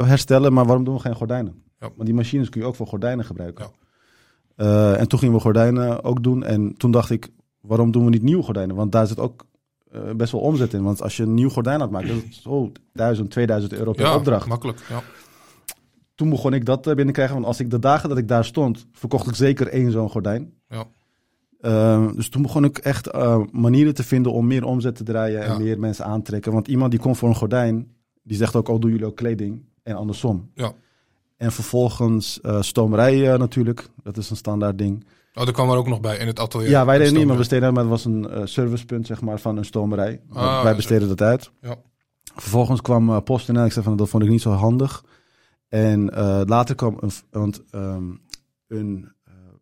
[0.05, 1.53] herstellen, maar waarom doen we geen gordijnen?
[1.79, 1.89] Ja.
[1.95, 3.65] Want die machines kun je ook voor gordijnen gebruiken.
[4.57, 4.93] Ja.
[4.95, 6.43] En toen gingen we gordijnen ook doen.
[6.43, 7.29] En toen dacht ik,
[7.61, 8.75] waarom doen we niet nieuwe gordijnen?
[8.75, 9.45] Want daar zit ook
[9.91, 10.83] eh, best wel omzet in.
[10.83, 14.05] Want als je een nieuw gordijn had maken, dat is oh, 1000, 2000 euro per
[14.05, 14.47] Ja, opdracht.
[14.47, 14.85] makkelijk.
[14.89, 15.01] Ja.
[16.15, 17.35] Toen begon ik dat eh, binnenkrijgen.
[17.35, 20.53] Want als ik de dagen dat ik daar stond, verkocht ik zeker één zo'n gordijn.
[20.69, 20.85] Ja.
[21.59, 25.39] Eh, dus toen begon ik echt eh, manieren te vinden om meer omzet te draaien
[25.41, 25.45] Ja.
[25.45, 26.51] en meer mensen aantrekken.
[26.51, 27.91] Want iemand die komt voor een gordijn,
[28.23, 29.63] die zegt ook, oh doen jullie ook kleding?
[29.83, 30.49] En andersom.
[30.53, 30.71] Ja.
[31.37, 35.05] En vervolgens stomerij eh, natuurlijk, dat is een standaard ding.
[35.33, 36.69] Oh, daar kwam er ook nog bij in het atelier.
[36.69, 37.39] Ja, wij deden niet, Stoomwerk.
[37.39, 40.21] besteden, maar het was een eh, servicepunt zeg maar, van een stomerij.
[40.29, 41.51] Ah, wij besteden dat uit.
[41.61, 41.75] Ja.
[42.35, 45.03] Vervolgens kwam eh, PostNL en ik zei van, dat vond ik niet zo handig.
[45.67, 48.03] En eh, later kwam een, want, ehm,
[48.67, 49.11] een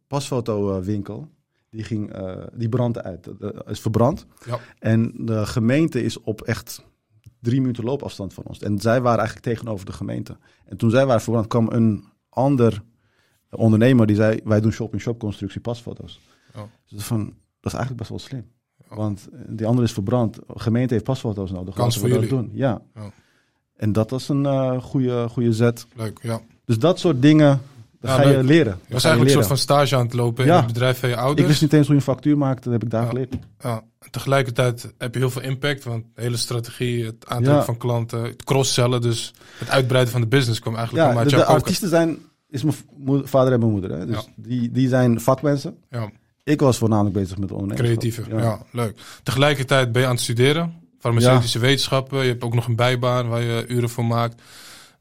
[0.08, 1.28] pasfotowinkel,
[1.70, 2.14] die, ging,
[2.54, 3.30] die brandde uit.
[3.40, 4.26] Dat is verbrand.
[4.46, 4.60] Ja.
[4.80, 6.86] En de gemeente is op echt
[7.42, 8.60] drie minuten loopafstand van ons.
[8.60, 10.38] En zij waren eigenlijk tegenover de gemeente.
[10.66, 12.84] En toen zij waren verbrand, kwam een ander
[13.58, 16.20] ondernemer die zei: Wij doen shop-in-shop constructie pasfoto's.
[16.56, 16.68] Ja.
[16.90, 17.24] Dus van,
[17.60, 18.46] dat is eigenlijk best wel slim.
[18.90, 18.96] Ja.
[18.96, 20.36] Want eh, die andere is verbrand.
[20.36, 21.76] De gemeente heeft pasfoto's nodig.
[21.76, 22.30] Kans voor jullie.
[22.30, 22.50] doen.
[22.54, 22.82] Ja.
[22.96, 23.12] Ja.
[23.76, 25.86] En dat was een eh goede, goede zet.
[25.96, 26.42] Leuk, ja.
[26.66, 27.62] Dus dat soort dingen
[28.00, 28.72] dat Ja, ga je leren.
[28.72, 31.16] Dat was eigenlijk een soort van stage aan het lopen in het bedrijf van je
[31.16, 31.48] Ik ouders.
[31.48, 32.64] wist niet eens hoe je een factuur maakt.
[32.64, 33.08] Dat heb ik daar Ja.
[33.10, 33.36] geleerd.
[33.60, 33.84] Ja.
[34.00, 38.24] En Tegelijkertijd heb je heel veel impact, want de hele strategie, het aantrekken van klanten,
[38.24, 41.90] het cross-sellen, dus het uitbreiden van de business kwam eigenlijk Ja, de, uit de artiesten
[41.90, 42.18] zijn,
[42.50, 42.76] is mijn
[43.28, 43.92] vader en mijn moeder.
[43.92, 44.06] Hè?
[44.06, 45.78] Dus die, die zijn vakmensen.
[45.90, 46.10] Ja,
[46.44, 47.84] Ik was voornamelijk bezig met ondernemen.
[47.84, 48.60] creatieve, ja.
[48.72, 49.00] leuk.
[49.24, 52.22] Tegelijkertijd ben je aan het studeren, farmaceutische wetenschappen.
[52.22, 54.42] Je hebt ook nog een bijbaan waar je uren voor maakt.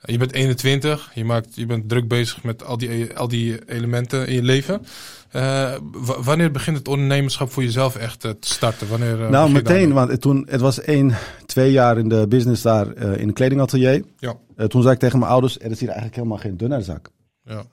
[0.05, 4.27] Je bent 21, je, maakt, je bent druk bezig met al die, al die elementen
[4.29, 4.83] in je leven.
[5.31, 5.73] Eh,
[6.23, 8.89] wanneer begint het ondernemerschap voor jezelf echt eh, te starten?
[8.89, 11.15] Wanneer, eh, Nou, meteen, want het, toen, het was één,
[11.47, 14.05] twee jaar in de business daar eh, in een kledingatelier.
[14.19, 14.35] Ja.
[14.57, 17.11] Eh, toen zei ik tegen mijn ouders, er is hier eigenlijk helemaal geen dunnerzak.
[17.49, 17.65] Ja,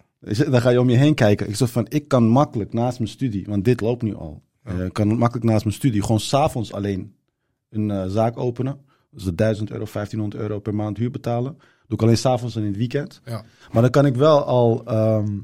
[0.49, 1.49] Dan ga je om je heen kijken.
[1.49, 4.41] Ik zeg van, ik kan makkelijk naast mijn studie, want dit loopt nu al.
[4.63, 4.71] Ja.
[4.71, 7.15] Eh, Ik kan makkelijk naast mijn studie gewoon s'avonds alleen
[7.69, 8.79] een eh, zaak openen.
[9.11, 11.57] Dus de 1000 euro, 1500 euro per maand huur betalen.
[11.87, 13.21] Doe ik alleen s'avonds en in het weekend.
[13.25, 15.37] ja, Maar dan kan ik wel al ehm,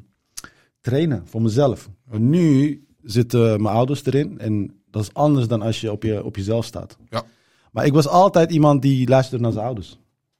[0.81, 1.89] trainen voor mezelf.
[2.11, 6.35] Nu zitten mijn ouders erin en dat is anders dan als je op, je, op
[6.35, 6.97] jezelf staat.
[7.09, 7.23] Ja.
[7.71, 9.99] Maar ik was altijd iemand die luisterde naar zijn ouders.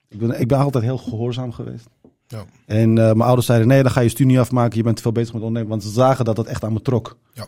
[0.10, 1.88] Ik ben, ik ben altijd heel gehoorzaam geweest.
[2.32, 2.46] Ja.
[2.66, 4.78] En eh, mijn ouders zeiden, nee, dan ga je studie afmaken.
[4.78, 5.70] Je bent te veel bezig met ondernemen.
[5.70, 7.18] Want ze zagen dat dat echt aan me trok.
[7.34, 7.48] Ja.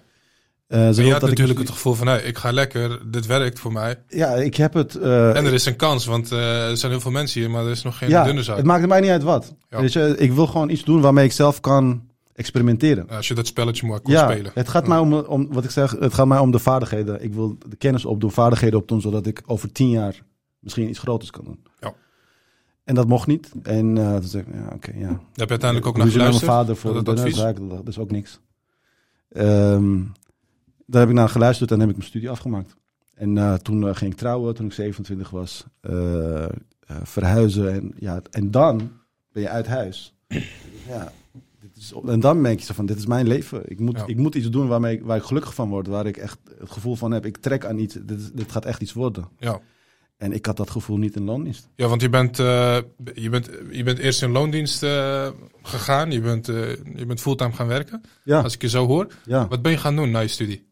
[0.68, 3.60] Eh, ze Maar je ik- natuurlijk het gevoel van, hey, ik ga lekker, dit werkt
[3.60, 3.96] voor mij.
[4.08, 4.96] Ja, ik heb het...
[4.96, 7.66] eh, En er is een kans, want eh, er zijn heel veel mensen hier, maar
[7.66, 8.58] er is nog geen ja, dunne zaak.
[8.58, 9.56] het maakte mij niet uit wat.
[9.70, 9.80] Ja.
[9.82, 12.02] Weet je, ik wil gewoon iets doen waarmee ik zelf kan
[12.34, 13.10] experimenteren.
[13.10, 14.52] Als je dat spelletje maar kon Ja, spelen.
[14.54, 17.24] het gaat mij om, om, wat ik zeg, het gaat mij om de vaardigheden.
[17.24, 20.22] Ik wil de kennis opdoen, vaardigheden opdoen, zodat ik over tien jaar
[20.60, 21.64] misschien iets groters kan doen.
[21.80, 21.94] Ja.
[22.84, 23.52] En dat mocht niet.
[23.64, 25.08] En eh toen zei ik, ja, oké, ja.
[25.08, 26.52] Daar heb je uiteindelijk ook naar met mijn geluisterd.
[26.52, 27.16] vader voor naar dat
[27.70, 28.40] dat is ook niks.
[29.30, 29.98] Ehm,
[30.86, 32.76] daar heb ik naar geluisterd en heb ik mijn studie afgemaakt.
[33.14, 35.66] En eh, toen eh, ging ik trouwen, toen ik 27 was.
[37.04, 37.74] verhuizen.
[37.74, 38.92] En, ja, en dan
[39.32, 40.14] ben je uit huis.
[40.88, 41.12] ja,
[41.60, 43.62] dit is, en dan merk je zo van, dit is mijn leven.
[43.72, 44.06] Ik moet, Ja.
[44.08, 45.88] ik moet iets doen waarmee, waar ik gelukkig van word.
[45.88, 47.94] Waar ik echt het gevoel van heb, ik trek aan iets.
[48.04, 49.28] Dit, dit gaat echt iets worden.
[49.40, 49.60] Ja.
[50.18, 51.70] En ik had dat gevoel niet in loondienst.
[51.76, 52.78] ja, want je bent, eh,
[53.14, 55.28] je, bent, je bent eerst in loondienst eh,
[55.62, 56.12] gegaan.
[56.12, 56.56] Je bent, eh,
[56.96, 58.02] je bent fulltime gaan werken.
[58.24, 59.08] Ja, Als ik je zo hoor.
[59.26, 59.48] ja.
[59.48, 60.68] Wat ben je gaan doen na je studie?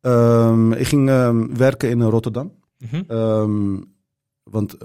[0.00, 2.52] Ehm, ik ging ehm, werken in Rotterdam.
[2.78, 3.02] Mhm.
[3.08, 3.76] Ehm,
[4.42, 4.76] want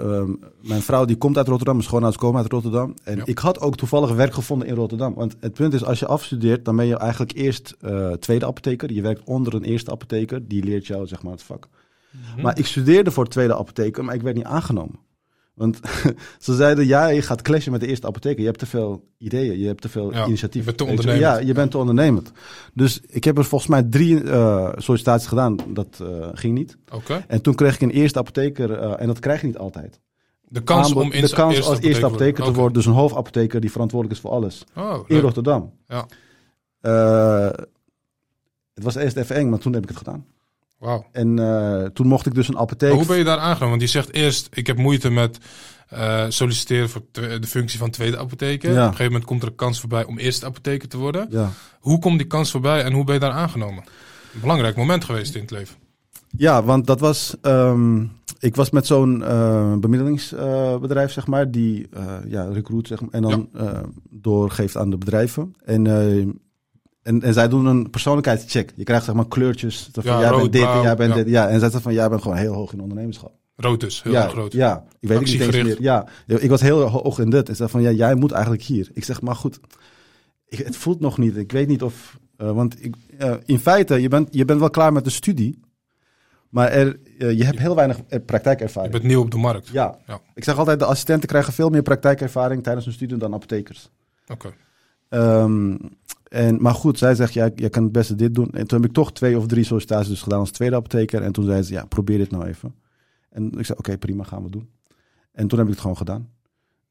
[0.62, 2.94] mijn vrouw die komt uit Rotterdam, mijn schoonouders komen uit Rotterdam.
[3.04, 3.26] En Ja.
[3.26, 5.14] ik had ook toevallig werk gevonden in Rotterdam.
[5.14, 7.76] Want het punt is, als je afstudeert, dan ben je eigenlijk eerst
[8.20, 8.94] tweede apotheker.
[8.94, 11.68] Je werkt onder een eerste apotheker, die leert jou zeg maar het vak.
[12.14, 12.42] Mhm.
[12.42, 15.00] Maar ik studeerde voor tweede apotheker, maar ik werd niet aangenomen.
[15.54, 15.80] Want
[16.40, 18.40] ze zeiden, ja, je gaat clashen met de eerste apotheker.
[18.40, 20.60] Je hebt te veel ideeën, je hebt te veel Ja, initiatief.
[20.60, 21.22] je bent te ondernemend.
[21.22, 22.32] Ja, je bent te ondernemend.
[22.74, 25.56] Dus ik heb er volgens mij drie eh, sollicitaties gedaan.
[25.68, 26.78] Dat eh, ging niet.
[26.92, 27.26] Oké.
[27.28, 30.00] En toen kreeg ik een eerste apotheker, eh, en dat krijg je niet altijd.
[30.48, 33.60] De kans Aanbod- om in de kans als eerste apotheker te worden, dus een hoofdapotheker
[33.62, 34.64] die verantwoordelijk is voor alles.
[34.76, 35.20] Oh, In.
[35.20, 35.74] Rotterdam.
[35.88, 36.06] Ja.
[38.74, 40.26] Het was eerst even eng, maar toen heb ik het gedaan.
[40.84, 41.06] Wauw.
[41.12, 42.90] En eh, toen mocht ik dus een apotheek.
[42.90, 43.70] Maar hoe ben je daar aangenomen?
[43.70, 45.38] Want je zegt eerst, ik heb moeite met
[45.90, 48.70] eh, solliciteren voor de functie van tweede apotheker.
[48.72, 48.76] Ja.
[48.76, 51.28] Op een gegeven moment komt er een kans voorbij om eerste apotheker te worden.
[51.30, 51.50] Ja.
[51.80, 53.84] Hoe komt die kans voorbij en hoe ben je daar aangenomen?
[54.34, 55.76] Een belangrijk moment geweest in het leven.
[56.38, 57.36] ja, want dat was.
[57.42, 58.06] ehm,
[58.40, 61.90] ik was met zo'n eh, bemiddelingsbedrijf, zeg maar, die
[62.28, 63.50] ja, recruit zeg maar, en dan
[64.10, 65.56] doorgeeft aan de bedrijven.
[65.66, 65.84] En,
[67.04, 68.74] en, en zij doen een persoonlijkheidscheck.
[68.76, 69.90] Je krijgt zeg maar kleurtjes.
[69.92, 71.16] Van, Ja, jij rood, bent dit en blauw, jij bent ja.
[71.24, 71.28] dit.
[71.30, 73.32] Ja, en zij zeggen van jij bent gewoon heel hoog in ondernemerschap.
[73.56, 74.54] Rood dus, heel ja, groot.
[74.54, 75.82] Ja, ik weet het niet eens meer.
[75.82, 77.50] Ja, ik was heel hoog in dit.
[77.50, 78.90] En zei van, ja, jij moet eigenlijk hier.
[78.94, 79.60] Ik zeg, maar goed,
[80.48, 81.38] ik, het voelt nog niet.
[81.38, 82.18] Ik weet niet of...
[82.38, 85.60] eh, want ik, eh, in feite, je bent, je bent wel klaar met de studie.
[86.50, 88.92] Maar er, eh, je hebt heel weinig eh, Je praktijkervaring.
[88.92, 89.68] bent nieuw op de markt.
[89.68, 89.98] Ja.
[90.08, 90.20] Ja.
[90.36, 93.90] ik zeg altijd, de assistenten krijgen veel meer praktijkervaring tijdens hun studie dan apothekers.
[94.28, 94.54] Oké.
[95.10, 95.76] Ehm,
[96.34, 98.50] en, maar goed, zij zegt, ja, jij kan het beste dit doen.
[98.52, 101.22] En toen heb ik toch twee of drie sollicitaties dus gedaan als tweede apotheker.
[101.22, 102.76] En toen zei ze, ja, probeer dit nou even.
[103.30, 104.70] En ik zei, oké, prima, gaan we doen.
[105.32, 106.30] En toen heb ik het gewoon gedaan.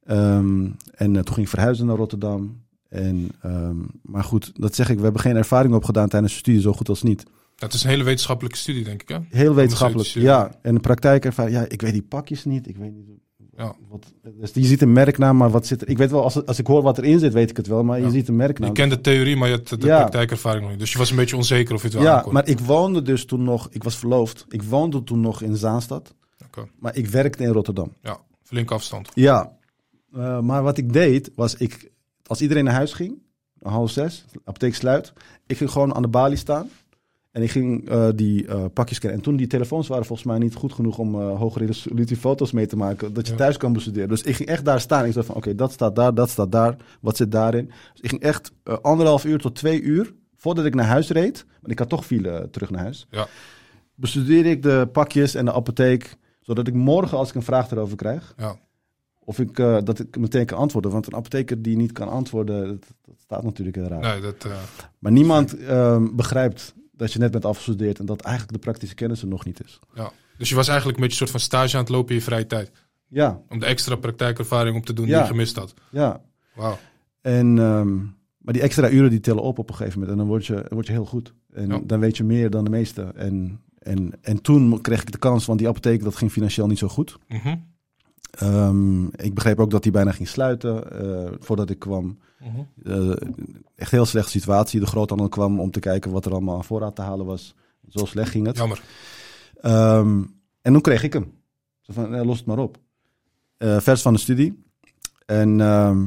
[0.05, 2.63] Ehm, en eh, toen ging ik verhuizen naar Rotterdam.
[2.89, 6.61] En, ehm, maar goed, dat zeg ik, we hebben geen ervaring opgedaan tijdens de studie,
[6.61, 7.25] zo goed als niet.
[7.57, 9.09] Dat is een hele wetenschappelijke studie, denk ik.
[9.09, 9.19] Hè?
[9.29, 10.59] Heel wetenschappelijk, Farmaceutische- ja.
[10.63, 12.69] En de praktijkervaring, ja, ik weet die pakjes niet.
[12.69, 13.07] Ik weet niet
[13.57, 13.75] Ja.
[13.89, 14.13] wat...
[14.23, 15.89] Dus je ziet een merknaam, maar wat zit er...
[15.89, 17.85] Ik weet wel, als, als ik hoor wat erin zit, weet ik het wel.
[17.85, 18.69] Maar je ziet een merknaam.
[18.69, 19.99] Je kent de theorie, maar je hebt de Ja.
[19.99, 20.81] praktijkervaring nog niet.
[20.81, 23.25] Dus je was een beetje onzeker of je het wel Ja, maar ik woonde dus
[23.25, 23.69] toen nog...
[23.71, 24.45] Ik was verloofd.
[24.49, 26.15] Ik woonde toen nog in Zaanstad.
[26.79, 27.93] Maar ik werkte in Rotterdam.
[28.03, 29.09] Ja, flinke afstand.
[29.15, 29.57] Ja.
[30.13, 31.91] Eh, maar wat ik deed, was ik...
[32.27, 33.23] Als iedereen naar huis ging,
[33.63, 35.13] half zes, apotheek sluit.
[35.47, 36.71] Ik ging gewoon aan de balie staan.
[37.33, 39.19] En ik ging eh, die eh, pakjes scannen.
[39.19, 42.53] En toen die telefoons waren volgens mij niet goed genoeg om eh hogere resolutie foto's
[42.53, 43.13] mee te maken.
[43.13, 43.39] Dat je Ja.
[43.39, 44.09] thuis kan bestuderen.
[44.09, 45.05] Dus ik ging echt daar staan.
[45.07, 46.77] Ik zei van, oké, dat staat daar, dat staat daar.
[47.01, 47.67] Wat zit daarin?
[47.93, 51.45] Dus ik ging echt anderhalf uur tot twee uur voordat ik naar huis reed.
[51.61, 53.07] Want ik had toch file terug naar huis.
[53.11, 53.27] Ja.
[53.95, 56.17] Bestudeerde ik de pakjes en de apotheek.
[56.41, 58.57] Zodat ik morgen, als ik een vraag erover krijg, Ja.
[59.25, 60.91] of ik, dat ik meteen kan antwoorden.
[60.91, 64.01] Want een apotheker die niet kan antwoorden, dat, dat staat natuurlijk heel raar.
[64.01, 64.47] Nee, dat,
[64.99, 69.23] Maar niemand ehm, begrijpt dat je net bent afgestudeerd en dat eigenlijk de praktische kennis
[69.23, 69.79] er nog niet is.
[69.95, 70.11] ja.
[70.39, 72.23] Dus je was eigenlijk een beetje een soort van stage aan het lopen in je
[72.23, 72.71] vrije tijd.
[73.09, 75.21] Ja, Om de extra praktijkervaring op te doen die Ja.
[75.21, 75.75] je gemist had.
[75.91, 76.21] ja.
[76.55, 76.79] Wauw.
[77.21, 77.97] En, ehm,
[78.39, 80.67] maar die extra uren die tellen op op een gegeven moment en dan word je,
[80.69, 81.35] word je heel goed.
[81.53, 81.81] En Ja.
[81.85, 83.17] dan weet je meer dan de meesten.
[83.17, 86.79] En, en, en toen kreeg ik de kans, want die apotheek dat ging financieel niet
[86.79, 87.19] zo goed.
[87.29, 87.57] Mhm.
[88.31, 92.19] Ehm, ik begreep ook dat die bijna ging sluiten eh, voordat ik kwam.
[92.43, 92.91] Mhm.
[92.93, 93.29] Eh,
[93.75, 94.81] echt heel slechte situatie.
[94.81, 97.55] De groothandel kwam om te kijken wat er allemaal aan voorraad te halen was.
[97.89, 98.57] Zo slecht ging het.
[98.57, 98.83] Jammer.
[99.61, 100.23] Ehm,
[100.63, 101.33] en toen kreeg ik hem.
[101.81, 102.79] Zo van, eh, los het maar op.
[103.57, 104.65] Eh, vers van de studie.
[105.27, 106.07] En, ehm,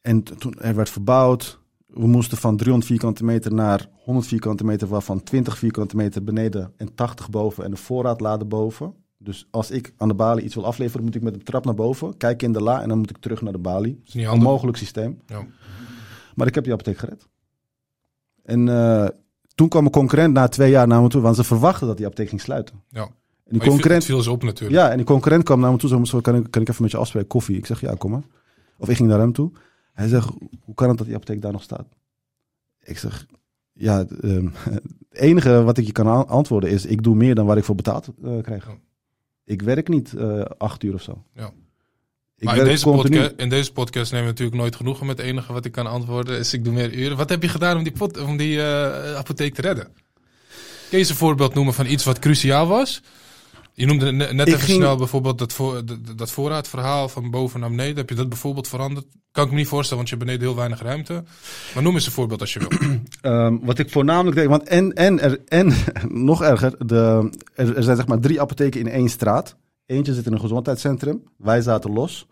[0.00, 1.58] en toen er werd verbouwd.
[1.86, 6.72] We moesten van 300 vierkante meter naar 100 vierkante meter, waarvan 20 vierkante meter beneden
[6.76, 9.03] en 80 boven en de voorraadladen boven.
[9.24, 11.74] Dus als ik aan de balie iets wil afleveren, moet ik met de trap naar
[11.74, 14.00] boven, kijken in de la en dan moet ik terug naar de balie.
[14.06, 14.46] is niet handig.
[14.46, 15.20] Onmogelijk systeem.
[15.26, 15.46] Ja.
[16.34, 17.28] Maar ik heb die apotheek gered.
[18.42, 19.08] En eh,
[19.54, 22.06] toen kwam een concurrent na twee jaar naar me toe, want ze verwachten dat die
[22.06, 22.82] apotheek ging sluiten.
[22.88, 23.02] Ja.
[23.02, 24.80] En die concurrent, viel ze op natuurlijk.
[24.80, 26.82] ja, en die concurrent kwam naar me toe, zo, zo kan ik, kan ik even
[26.82, 27.56] met je afspreken, koffie?
[27.56, 28.22] Ik zeg, ja, kom maar.
[28.78, 29.50] Of ik ging naar hem toe.
[29.92, 30.28] Hij zegt,
[30.60, 31.86] hoe kan het dat die apotheek daar nog staat?
[32.82, 33.26] Ik zeg,
[33.72, 37.56] ja, ehm, het enige wat ik je kan antwoorden is, ik doe meer dan waar
[37.56, 38.66] ik voor betaald eh, krijg.
[38.66, 38.78] Ja.
[39.44, 41.24] Ik werk niet eh, acht uur of zo.
[41.34, 41.50] Ja.
[42.38, 43.18] Ik maar in deze, continu.
[43.20, 45.86] podca- in deze podcast nemen we natuurlijk nooit genoegen met het enige wat ik kan
[45.86, 46.38] antwoorden.
[46.38, 47.16] Is ik doe meer uren.
[47.16, 49.84] Wat heb je gedaan om die, pot, om die eh, apotheek te redden?
[49.84, 49.92] Kun
[50.90, 53.02] je eens een voorbeeld noemen van iets wat cruciaal was?
[53.76, 57.60] Je noemde ne- net even ging- snel bijvoorbeeld dat, voor, dat, dat voorraadverhaal van boven
[57.60, 57.96] naar beneden.
[57.96, 59.06] Heb je dat bijvoorbeeld veranderd?
[59.30, 61.24] Kan ik me niet voorstellen, want je hebt beneden heel weinig ruimte.
[61.74, 62.68] Maar noem eens een voorbeeld als je wil.
[63.20, 65.72] Ehm, wat ik voornamelijk deed, want en, en, er, en
[66.30, 69.56] nog erger, de, er, er zijn zeg maar drie apotheken in één straat.
[69.86, 72.26] Eentje zit in een gezondheidscentrum, wij zaten los.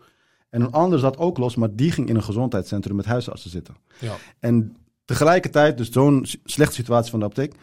[0.51, 3.77] En een ander zat ook los, maar die ging in een gezondheidscentrum met huisartsen zitten.
[3.99, 4.17] Ja.
[4.39, 7.55] En tegelijkertijd, dus zo'n slechte situatie van de apotheek,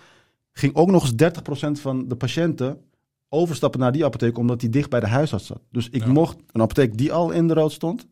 [0.52, 2.78] ging ook nog eens 30% van de patiënten
[3.30, 5.62] overstappen naar die apotheek, omdat die dicht bij de huisarts zat.
[5.72, 6.12] Dus ik Ja.
[6.12, 8.08] mocht een apotheek die al in de rood stond,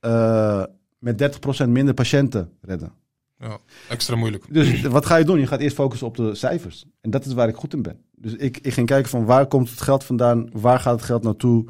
[0.00, 0.62] eh,
[0.98, 2.92] met 30% minder patiënten redden.
[3.38, 4.44] ja, extra moeilijk.
[4.50, 5.40] Dus wat ga je doen?
[5.40, 6.84] Je gaat eerst focussen op de cijfers.
[7.00, 8.00] En dat is waar ik goed in ben.
[8.16, 10.48] Dus ik, ik ging kijken van waar komt het geld vandaan?
[10.52, 11.64] Waar gaat het geld naartoe?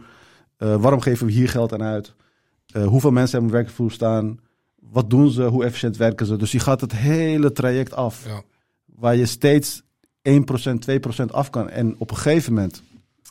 [0.57, 2.15] Eh, waarom geven we hier geld aan uit?
[2.67, 4.39] Eh, hoeveel mensen hebben op werkvloer staan?
[4.81, 5.43] Wat doen ze?
[5.43, 6.37] Hoe efficiënt werken ze?
[6.37, 8.27] Dus je gaat het hele traject af.
[8.27, 8.43] Ja.
[8.85, 9.83] Waar je steeds
[10.29, 11.71] 1%, 2% af kan.
[11.71, 12.83] En op een gegeven moment...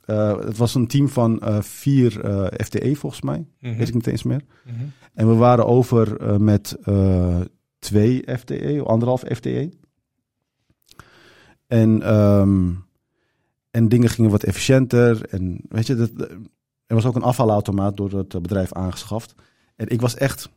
[0.06, 3.46] eh, het was een team van eh, vier eh, FTE volgens mij.
[3.60, 3.78] Mhm.
[3.78, 4.42] Weet ik niet eens meer.
[4.66, 4.76] Mhm.
[5.14, 6.78] En we waren over met
[7.80, 9.72] twee FTE, anderhalf FTE.
[11.68, 12.72] En, ehm,
[13.72, 15.26] en dingen gingen wat efficiënter.
[15.30, 16.12] En weet je, dat,
[16.86, 19.36] er was ook een afvalautomaat door het bedrijf aangeschaft.
[19.76, 20.50] En ik was echt,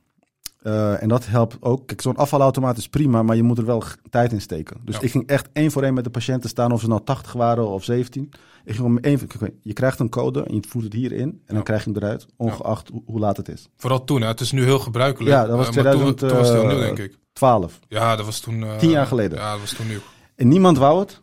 [0.63, 1.87] eh, en dat helpt ook.
[1.87, 4.77] Kijk, zo'n afvalautomaat is prima, maar je moet er wel tijd in steken.
[4.85, 5.01] Dus Ja.
[5.01, 7.69] ik ging echt één voor één met de patiënten staan, of ze nou 80 waren
[7.69, 8.31] of 17.
[8.65, 9.21] Ik ging om één,
[9.63, 11.55] je krijgt een code en je voert het hierin en Ja.
[11.55, 13.69] dan krijg je hem eruit, ongeacht hoe, hoe laat het is.
[13.77, 14.27] Vooral toen, hè.
[14.29, 15.31] het is nu heel gebruikelijk.
[15.35, 17.19] Ja, dat was Eh, maar toen- 2000, toen, was het heel eh, nieuw, denk ik.
[17.33, 17.79] 12.
[17.89, 18.63] Ja, dat was toen...
[18.65, 19.39] eh, Tien jaar geleden.
[19.39, 20.01] Ja, dat was toen nieuw.
[20.37, 21.21] En niemand wou het.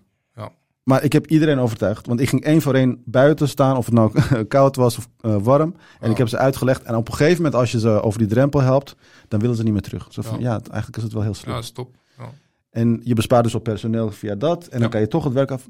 [0.88, 2.08] Maar ik heb iedereen overtuigd.
[2.08, 4.12] Want ik ging één voor één buiten staan, of het nou
[4.56, 5.76] koud was of eh, warm.
[6.00, 6.84] En ik heb ze uitgelegd.
[6.84, 8.96] En op een gegeven moment, als je ze over die drempel helpt,
[9.28, 10.08] dan willen ze niet meer terug.
[10.10, 10.50] Zo van, Ja.
[10.50, 11.54] ja, het- eigenlijk is het wel heel slim.
[11.54, 11.96] Ja, stop.
[12.18, 12.30] Ja.
[12.70, 14.68] En je bespaart dus op personeel via dat.
[14.68, 15.68] En dan kan je toch het werk af.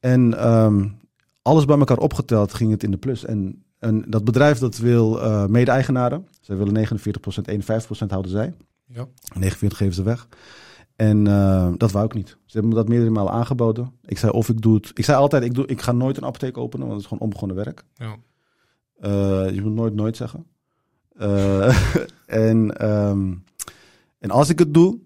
[0.00, 0.86] En ehm,
[1.42, 3.24] alles bij elkaar opgeteld ging het in de plus.
[3.24, 6.26] En, en dat bedrijf dat wil eh, mede-eigenaren.
[6.40, 8.52] Zij willen 49%, 51% houden zij.
[8.86, 9.06] Ja.
[9.34, 10.28] 49 geven ze weg.
[11.00, 12.28] En eh, dat wou ik niet.
[12.28, 13.92] Ze hebben me dat meerdere malen aangeboden.
[14.04, 14.90] Ik zei of ik doe het.
[14.94, 17.22] Ik zei altijd, ik, doe, ik ga nooit een apotheek openen, want het is gewoon
[17.22, 17.84] onbegonnen werk.
[17.94, 18.16] Ja.
[19.00, 20.46] Eh, je moet nooit nooit zeggen.
[21.16, 21.76] Eh,
[22.48, 23.34] en, ehm,
[24.18, 24.98] en als ik het doe,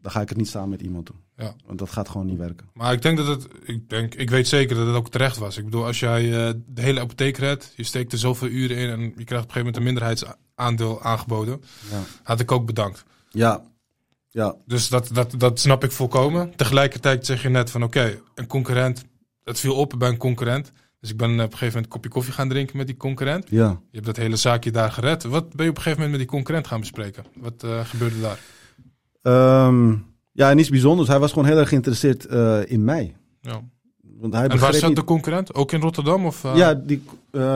[0.00, 1.20] dan ga ik het niet samen met iemand doen.
[1.36, 1.54] Ja.
[1.66, 2.68] Want dat gaat gewoon niet werken.
[2.72, 5.56] Maar ik denk dat het, ik denk, ik weet zeker dat het ook terecht was.
[5.56, 6.22] Ik bedoel, als jij
[6.66, 9.38] de hele apotheek redt, je steekt er zoveel uren in en je krijgt op een
[9.38, 12.00] gegeven moment een minderheidsaandeel aangeboden, Ja.
[12.22, 13.04] had ik ook bedankt.
[13.30, 13.62] Ja.
[14.36, 14.56] Ja.
[14.66, 16.56] Dus dat, dat, dat snap ik volkomen.
[16.56, 19.04] Tegelijkertijd zeg je net van oké, een concurrent,
[19.44, 20.72] het viel op bij een concurrent.
[21.00, 23.50] Dus ik ben op een gegeven moment een kopje koffie gaan drinken met die concurrent.
[23.50, 23.68] Ja.
[23.68, 25.22] Je hebt dat hele zaakje daar gered.
[25.22, 27.24] Wat ben je op een gegeven moment met die concurrent gaan bespreken?
[27.34, 28.38] Wat eh, gebeurde daar?
[29.22, 29.96] Ehm,
[30.32, 31.08] ja, niets bijzonders.
[31.08, 33.16] Hij was gewoon heel erg geïnteresseerd eh, in mij.
[33.40, 33.60] Ja.
[34.20, 34.96] Want hij En waar zat niet...
[34.96, 35.54] de concurrent?
[35.54, 36.26] Ook in Rotterdam?
[36.26, 36.56] Of, eh?
[36.56, 37.54] Ja, die, eh,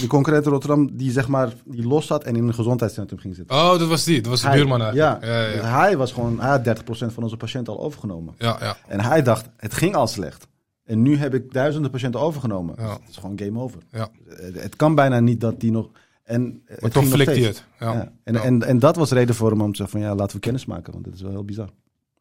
[0.00, 3.34] de concurrent in Rotterdam die zeg maar die los zat en in een gezondheidscentrum ging
[3.34, 3.56] zitten.
[3.56, 4.20] Oh, dat was die.
[4.20, 5.24] Dat was de Hij- buurman eigenlijk.
[5.24, 8.34] Ja, Ja, hij was gewoon, hij had 30% van onze patiënten al overgenomen.
[8.38, 8.76] ja, ja.
[8.86, 10.46] En hij dacht, het ging al slecht.
[10.84, 12.74] En nu heb ik duizenden patiënten overgenomen.
[12.78, 12.92] Ja.
[12.92, 13.78] Het is gewoon game over.
[13.92, 14.08] Ja.
[14.28, 15.88] Het, het kan bijna niet dat die nog...
[16.24, 17.64] En het Maar toch flikt hij het.
[17.80, 17.92] Ja.
[17.92, 18.12] Ja.
[18.24, 18.42] En, Ja.
[18.42, 20.64] En, en dat was reden voor hem om te zeggen van ja, laten we kennis
[20.66, 20.92] maken.
[20.92, 21.68] Want dit is wel heel bizar.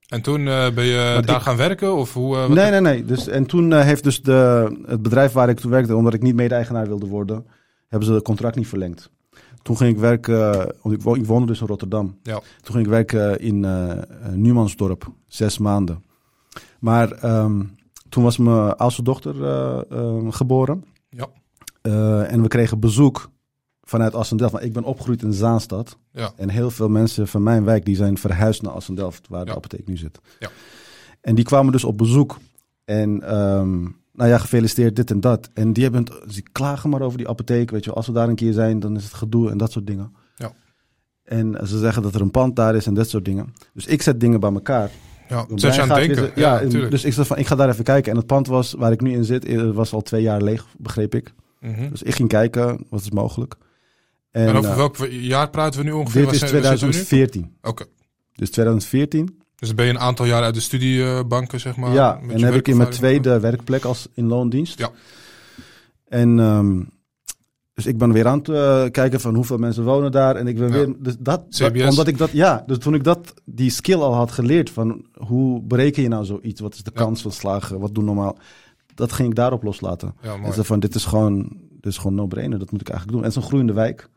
[0.08, 1.96] En toen eh, ben je Want daar ik- gaan werken?
[1.96, 3.06] Of hoe, wat- Nee, nee, nee.
[3.06, 6.22] Dus, en toen eh, heeft dus de, het bedrijf waar ik toen werkte, omdat ik
[6.22, 7.46] niet mede-eigenaar wilde worden,
[7.88, 9.10] hebben ze het contract niet verlengd.
[9.62, 10.50] Toen ging ik werken,
[10.82, 12.18] want ik, wo- ik woonde dus in Rotterdam.
[12.24, 12.34] Ja.
[12.62, 13.60] Toen ging ik werken in
[14.34, 16.04] Numansdorp, zes maanden.
[16.80, 17.64] Maar ehm,
[18.10, 19.34] toen was mijn oudste dochter
[20.30, 20.84] geboren.
[21.10, 21.28] Ja.
[22.24, 23.30] En we kregen bezoek
[23.90, 24.54] vanuit Assendelft.
[24.54, 25.98] Maar ik ben opgegroeid in Zaanstad.
[26.12, 26.32] Ja.
[26.36, 29.58] En heel veel mensen van mijn wijk die zijn verhuisd naar Assendelft, waar de Ja.
[29.58, 30.20] apotheek nu zit.
[30.40, 30.50] Ja.
[31.22, 32.38] En die kwamen dus op bezoek.
[32.86, 33.82] En ehm,
[34.14, 35.50] nou ja, gefeliciteerd dit en dat.
[35.54, 37.72] En die hebben, het- ze klagen maar over die apotheek.
[37.72, 39.88] Weet je, als we daar een keer zijn, dan is het gedoe en dat soort
[39.88, 40.14] dingen.
[40.36, 40.52] Ja.
[41.24, 43.54] En ze zeggen dat er een pand daar is en dat soort dingen.
[43.74, 44.92] Dus ik zet dingen bij elkaar.
[45.30, 46.16] Ja, je aan het denken.
[46.16, 48.12] weer- Ja, dus ik zei van, ik ga daar even kijken.
[48.12, 50.66] En het pand was, waar ik nu in zit, eh, was al twee jaar leeg,
[50.78, 51.34] begreep ik.
[51.60, 51.90] Mhm.
[51.90, 53.56] Dus ik ging kijken, wat is mogelijk.
[54.32, 56.22] En, En over eh, welk jaar praten we nu ongeveer?
[56.26, 57.04] dit is zijn- waar zitten we nu?
[57.04, 57.58] 2014.
[57.62, 57.86] Oké.
[58.36, 59.40] Dus 2014.
[59.56, 61.94] Dus dan ben je een aantal jaar uit de studiebanken, zeg maar.
[61.94, 64.80] ja, en heb ik in mijn tweede werkplek als in loondienst.
[64.80, 64.90] Ja.
[66.08, 66.82] En ehm,
[67.74, 70.36] Dus ik ben weer aan het eh, kijken van hoeveel mensen wonen daar.
[70.36, 70.74] En ik ben Ja.
[70.74, 70.96] weer.
[71.00, 71.90] Dus dat, CBS.
[71.90, 75.62] omdat ik dat, ja, dus toen ik dat, die skill al had geleerd van hoe
[75.62, 76.62] bereken je nou zoiets?
[76.62, 77.02] Wat is de Ja.
[77.02, 77.80] kans van slagen?
[77.80, 78.38] Wat doen normaal?
[78.96, 80.16] Dat ging ik daarop loslaten.
[80.22, 82.60] Ja, En zei van dit is gewoon, dit is gewoon no-brainer.
[82.60, 83.30] Dat moet ik eigenlijk doen.
[83.32, 84.10] En een groeiende wijk.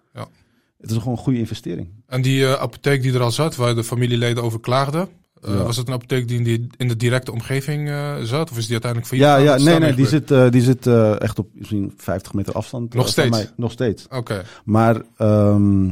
[0.80, 1.88] Het is gewoon een goede investering.
[2.06, 5.08] En die eh, apotheek die er al zat, waar de familieleden over klaagden,
[5.42, 5.62] eh, Ja.
[5.62, 8.50] was het een apotheek die in, die in de directe omgeving eh, zat?
[8.50, 10.86] Of is die uiteindelijk failliet Ja, ja nee, nee, die zit, die zit
[11.18, 12.94] echt op misschien 50 meter afstand.
[12.94, 13.30] Nog steeds?
[13.30, 13.50] mij.
[13.56, 14.06] Nog steeds.
[14.10, 15.88] Oké, Maar ehm,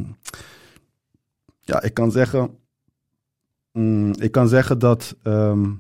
[1.61, 2.51] ja, ik kan zeggen,
[3.73, 5.71] mm, ik kan zeggen dat ehm,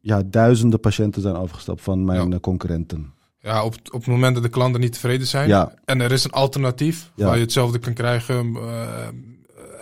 [0.00, 2.38] ja, duizenden patiënten zijn overgestapt van mijn Ja.
[2.38, 3.12] concurrenten.
[3.40, 5.72] Ja, op, op het moment dat de klanten niet tevreden zijn Ja.
[5.84, 7.26] en er is een alternatief Ja.
[7.26, 9.06] waar je hetzelfde kan krijgen eh,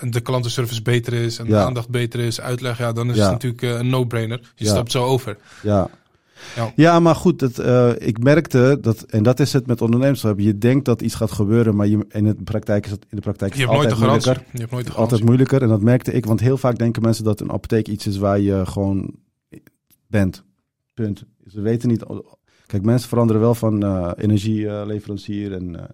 [0.01, 3.31] en de klantenservice beter is en de aandacht beter is, uitleg, ja, dan is het
[3.31, 4.53] natuurlijk eh, een no-brainer.
[4.55, 5.37] Je stapt zo over.
[5.62, 5.90] Ja.
[6.57, 6.73] Ja.
[6.77, 7.01] Ja.
[7.01, 10.38] maar goed, het, eh, ik merkte dat, en dat is het met ondernemerschap.
[10.38, 13.23] Je denkt dat iets gaat gebeuren, maar je, in, de praktijk is het, in de
[13.23, 14.42] praktijk is het altijd moeilijker.
[14.53, 15.62] Je hebt nooit de Altijd moeilijker.
[15.62, 18.40] En dat merkte ik, want heel vaak denken mensen dat een apotheek iets is waar
[18.40, 19.14] je gewoon
[20.07, 20.44] bent.
[20.94, 21.25] Punt.
[21.47, 22.05] Ze weten niet.
[22.68, 25.52] Kijk, mensen veranderen wel van eh, energieleverancier.
[25.52, 25.85] en, eh,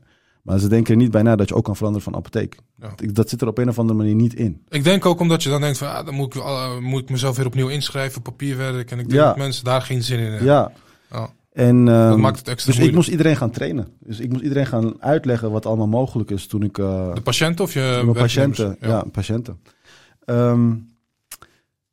[0.43, 2.57] maar ze denken er niet bij na dat je ook kan veranderen van apotheek.
[2.81, 2.93] Ja.
[2.97, 4.63] Ik- Dat zit er op een of andere manier niet in.
[4.69, 7.11] Ik denk ook omdat je dan denkt van, ah, dan moet ik, eh, moet ik
[7.11, 8.91] mezelf weer opnieuw inschrijven, papierwerk.
[8.91, 9.27] En ik denk Ja.
[9.27, 10.45] dat mensen daar geen zin in hebben.
[10.47, 10.73] Ja.
[11.11, 11.29] Ja.
[11.53, 12.95] En, Dat ehm, maakt het extra dus ik moeilijk.
[12.95, 13.89] moest iedereen gaan trainen.
[14.01, 16.75] Dus ik moest iedereen gaan uitleggen wat allemaal mogelijk is toen ik...
[16.75, 18.77] De patiënt of je mijn patiënten.
[18.81, 19.59] Ja, patiënten.
[20.25, 20.73] Ehm,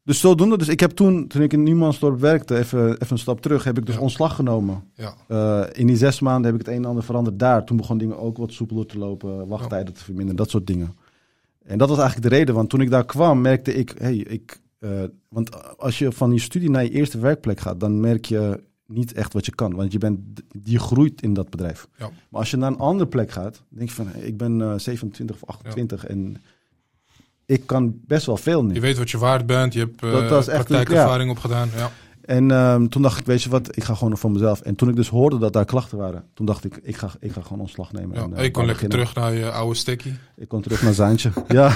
[0.03, 0.57] dus zodoende.
[0.57, 3.77] Dus ik heb toen, toen ik in Nieuwmansdorp werkte, even, even een stap terug, heb
[3.77, 4.01] ik dus Ja.
[4.01, 4.83] ontslag genomen.
[4.93, 5.13] Ja.
[5.27, 7.65] Eh, in die zes maanden heb ik het een en ander veranderd daar.
[7.65, 10.95] Toen begon dingen ook wat soepeler te lopen, wachttijden te verminderen, dat soort dingen.
[11.63, 14.61] En dat was eigenlijk de reden, want toen ik daar kwam, merkte ik, hey, ik,
[14.79, 14.89] eh,
[15.29, 19.13] want als je van je studie naar je eerste werkplek gaat, dan merk je niet
[19.13, 20.19] echt wat je kan, want je bent,
[20.63, 21.87] je groeit in dat bedrijf.
[21.97, 22.09] Ja.
[22.29, 24.73] Maar als je naar een andere plek gaat, denk je van, hey, ik ben eh,
[24.77, 26.37] 27 of 28 en
[27.51, 28.73] ik kan best wel veel nu.
[28.73, 31.69] Je weet wat je waard bent, je hebt eh Dat praktijkervaring opgedaan.
[31.75, 31.91] Ja.
[32.21, 34.61] En ehm, toen dacht ik, weet je wat, ik ga gewoon voor mezelf.
[34.61, 37.31] En toen ik dus hoorde dat daar klachten waren, toen dacht ik, ik ga, ik
[37.31, 38.15] ga gewoon ontslag nemen.
[38.15, 38.21] Ja.
[38.23, 40.11] en, eh, En je kon lekker terug naar je oude sticky.
[40.35, 41.31] Ik kon terug naar Zaantje.
[41.47, 41.75] ja.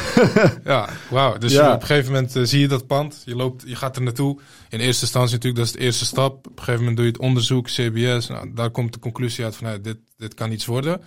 [0.63, 1.37] Ja, wauw.
[1.37, 1.73] Dus Ja.
[1.73, 3.21] op een gegeven moment eh, zie je dat pand.
[3.25, 4.39] Je, loopt, je gaat er naartoe.
[4.69, 6.37] In eerste instantie natuurlijk, dat is de eerste stap.
[6.37, 8.27] Op een gegeven moment doe je het onderzoek, CBS.
[8.27, 11.01] Nou, daar komt de conclusie uit van, nou, dit, dit kan iets worden.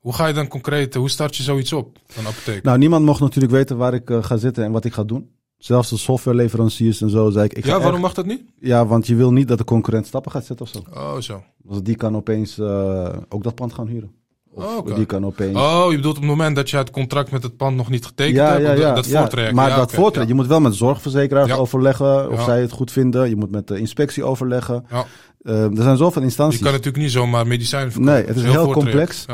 [0.00, 2.62] Hoe ga je dan concreet, hoe start je zoiets op, een apotheek?
[2.62, 5.30] Nou, niemand mocht natuurlijk weten waar ik eh, ga zitten en wat ik ga doen.
[5.58, 7.64] Zelfs de softwareleveranciers en zo zei ik.
[7.64, 8.42] ja, waarom echt- mag dat niet?
[8.60, 10.82] Ja, want je wil niet dat de concurrent stappen gaat zetten of zo.
[10.94, 11.42] Oh, zo.
[11.64, 14.10] Want die kan opeens eh, ook dat pand gaan huren.
[14.52, 14.94] Of Oh, oké.
[14.94, 15.56] die kan opeens...
[15.56, 18.06] Oh, je bedoelt op het moment dat je het contract met het pand nog niet
[18.06, 18.62] getekend ja, hebt?
[18.62, 19.54] ja, ja, dat, voortraject?
[19.54, 23.28] Maar dat voortraject, je moet wel met zorgverzekeraars overleggen of zij het goed vinden.
[23.28, 24.84] Je moet met de inspectie overleggen.
[24.90, 25.04] Ja.
[25.42, 26.60] Eh, er zijn zoveel Je instanties.
[26.60, 28.14] kan natuurlijk niet zomaar medicijnen verkopen.
[28.14, 29.26] Nee, het is een heel voortraject.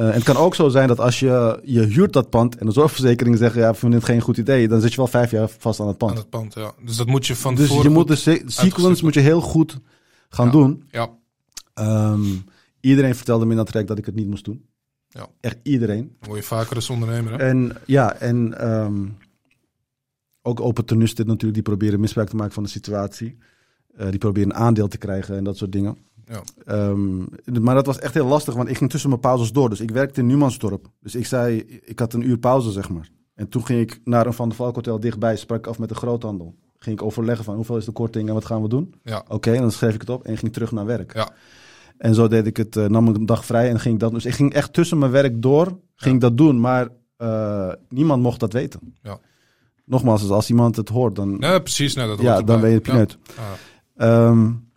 [0.00, 2.66] Eh, en het kan ook zo zijn dat als je, je huurt dat pand en
[2.66, 5.30] de zorgverzekering zegt, ja, we vinden het geen goed idee, dan zit je wel vijf
[5.30, 6.10] jaar vast aan het pand.
[6.12, 6.72] Aan het pand, ja.
[6.84, 9.78] Dus dat moet je van dus je moet de se- sequence moet je heel goed
[10.28, 10.52] gaan Ja.
[10.52, 10.84] doen.
[10.90, 11.08] Ja,
[11.74, 12.22] Ehm,
[12.80, 14.64] iedereen vertelde me in dat traject dat ik het niet moest doen.
[15.08, 15.26] Ja.
[15.40, 16.16] Echt iedereen.
[16.20, 17.32] word je vaker als ondernemer.
[17.32, 17.38] Hè?
[17.38, 19.06] En ja, en ehm,
[20.42, 23.36] ook opportunisten natuurlijk, die proberen misbruik te maken van de situatie.
[23.96, 25.96] Eh, die proberen een aandeel te krijgen en dat soort dingen.
[26.30, 26.42] Ja.
[26.64, 27.18] Ehm,
[27.62, 29.68] maar dat was echt heel lastig, want ik ging tussen mijn pauzes door.
[29.68, 30.86] Dus ik werkte in Numansdorp.
[31.00, 33.08] Dus ik zei, ik had een uur pauze, zeg maar.
[33.34, 35.88] En toen ging ik naar een Van der Valk hotel dichtbij, sprak ik af met
[35.88, 36.54] de groothandel.
[36.78, 38.94] Ging ik overleggen van hoeveel is de korting en wat gaan we doen?
[39.02, 39.24] Ja.
[39.28, 41.14] Oké, en dan schreef ik het op en ging terug naar werk.
[41.14, 41.28] Ja.
[41.98, 44.12] En zo deed ik het, eh, nam ik een dag vrij en ging ik dat.
[44.12, 48.22] Dus ik ging echt tussen mijn werk door, ging ik dat doen, maar eh, niemand
[48.22, 48.94] mocht dat weten.
[49.02, 49.18] Ja.
[49.84, 51.94] Nogmaals, dus als iemand het hoort, dan, Ja, precies.
[51.94, 52.92] Nou, dat ja, dan ben je het Ja.
[52.92, 53.18] pineut.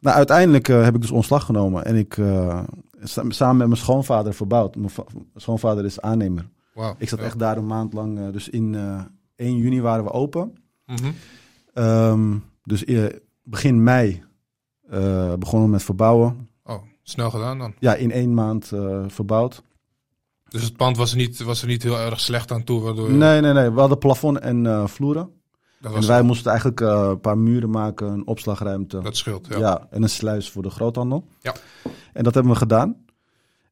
[0.03, 2.63] Nou, uiteindelijk eh, heb ik dus ontslag genomen en ik eh,
[3.03, 4.75] sa- samen met mijn schoonvader verbouwd.
[4.75, 6.49] Mijn va- mijn schoonvader is aannemer.
[6.97, 8.19] Ik zat echt daar een maand lang.
[8.19, 9.01] eh, dus in eh
[9.35, 10.53] 1 juni waren we open.
[10.85, 11.11] Mhm.
[11.73, 12.83] Ehm, dus
[13.43, 14.23] begin mei
[15.39, 16.49] begonnen we met verbouwen.
[16.63, 17.73] Oh, snel gedaan dan.
[17.79, 18.71] Ja, in één maand
[19.07, 19.63] verbouwd.
[20.47, 23.11] Dus het pand was er niet, was er niet heel erg slecht aan toe, waardoor
[23.11, 23.69] Nee, nee, nee.
[23.71, 25.29] We hadden plafond en vloeren.
[25.83, 29.01] En wij moesten eigenlijk eh, een paar muren maken, een opslagruimte.
[29.01, 29.47] dat scheelt.
[29.49, 29.57] Ja.
[29.57, 29.87] ja.
[29.89, 31.27] en een sluis voor de groothandel.
[31.41, 31.55] Ja.
[32.13, 32.95] En dat hebben we gedaan.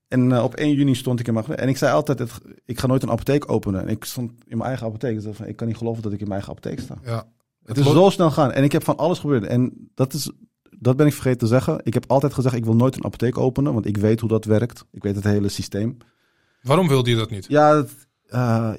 [0.07, 1.45] En eh, op 1 juni stond ik in mijn...
[1.45, 2.31] En ik zei altijd, het,
[2.65, 3.81] ik ga nooit een apotheek openen.
[3.81, 5.21] En ik stond in mijn eigen apotheek.
[5.31, 6.95] Van, ik kan niet geloven dat ik in mijn eigen apotheek sta.
[7.03, 7.27] Ja.
[7.65, 8.51] Het is zo snel gaan.
[8.51, 9.43] En ik heb van alles gebeurd.
[9.43, 10.31] En dat, is,
[10.79, 11.79] dat ben ik vergeten te zeggen.
[11.83, 13.73] Ik heb altijd gezegd, ik wil nooit een apotheek openen.
[13.73, 14.85] Want ik weet hoe dat werkt.
[14.91, 15.97] Ik weet het hele systeem.
[16.61, 17.45] Waarom wilde je dat niet?
[17.47, 18.71] Ja, het, eh,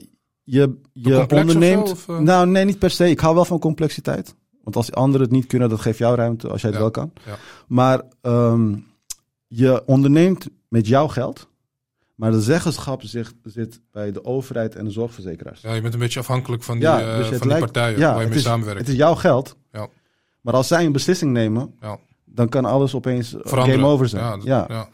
[0.45, 1.89] je, je of onderneemt...
[1.89, 2.19] zo, of, eh?
[2.19, 3.11] Nou, nee, niet per se.
[3.11, 4.35] Ik hou wel van complexiteit.
[4.63, 6.93] Want als anderen het niet kunnen, dat geeft jou ruimte als jij het Ja, wel
[6.95, 7.13] kan.
[7.27, 7.37] ja.
[7.67, 8.75] Maar ehm,
[9.47, 11.49] je onderneemt met jouw geld.
[12.15, 15.61] Maar de zeggenschap zit, zit bij de overheid en de zorgverzekeraars.
[15.61, 18.13] Ja, je bent een beetje afhankelijk van die, Ja, eh, dus van die partijen ja,
[18.13, 18.81] waar je mee is- samenwerkt.
[18.81, 19.57] Het is jouw geld.
[19.73, 19.89] Ja.
[20.41, 21.75] Maar als zij een beslissing nemen,
[22.25, 23.81] dan kan alles opeens Veranderen.
[23.81, 24.41] game over zijn.
[24.45, 24.89] Ja, dat-.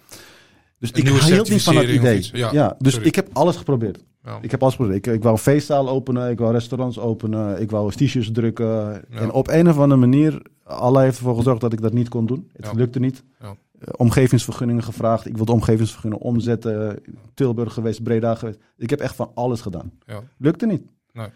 [0.78, 2.28] Dus ik hield niet van dat idee.
[2.32, 3.08] Ja, Ja, dus sorry.
[3.08, 4.04] ik heb alles geprobeerd.
[4.28, 4.38] Ja.
[4.40, 5.06] Ik heb alles geprobeerd.
[5.06, 8.66] Ik, ik wou feestzaal openen, ik wou restaurants openen, ik wou t-shirts drukken.
[8.66, 9.02] Ja.
[9.10, 12.26] En op een of andere manier, Allah heeft ervoor gezorgd dat ik dat niet kon
[12.26, 12.50] doen.
[12.52, 12.72] Het Ja.
[12.72, 13.24] lukte niet.
[13.40, 13.46] Ja.
[13.78, 15.26] Eh, omgevingsvergunningen gevraagd.
[15.26, 16.98] Ik wilde omgevingsvergunningen omzetten.
[17.34, 18.58] Tilburg geweest, Breda geweest.
[18.76, 19.92] Ik heb echt van alles gedaan.
[20.06, 20.20] Ja.
[20.38, 20.82] Lukte niet.
[21.12, 21.28] Nee.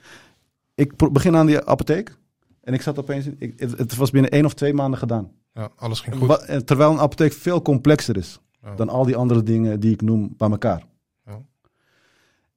[0.74, 2.16] Ik begin aan die apotheek.
[2.62, 3.26] En ik zat opeens...
[3.26, 5.30] in- Ik, het, het was binnen één of twee maanden gedaan.
[5.54, 6.66] Ja, alles ging goed.
[6.66, 8.40] Terwijl een apotheek veel complexer is
[8.76, 10.84] dan al die andere dingen die ik noem bij elkaar.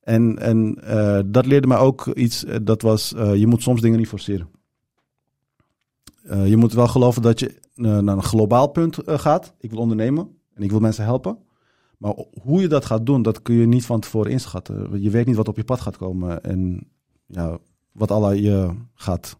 [0.06, 3.82] En, en eh, dat leerde mij ook iets, eh, dat was, eh, je moet soms
[3.82, 4.50] dingen niet forceren.
[6.46, 9.54] Je moet wel geloven dat je naar een globaal punt gaat.
[9.60, 11.38] Ik wil ondernemen en ik wil mensen helpen.
[11.98, 15.02] Maar hoe je dat gaat doen, dat kun je niet van tevoren inschatten.
[15.02, 16.88] Je weet niet wat op je pad gaat komen en
[17.26, 17.58] ja,
[17.92, 19.38] wat Allah je gaat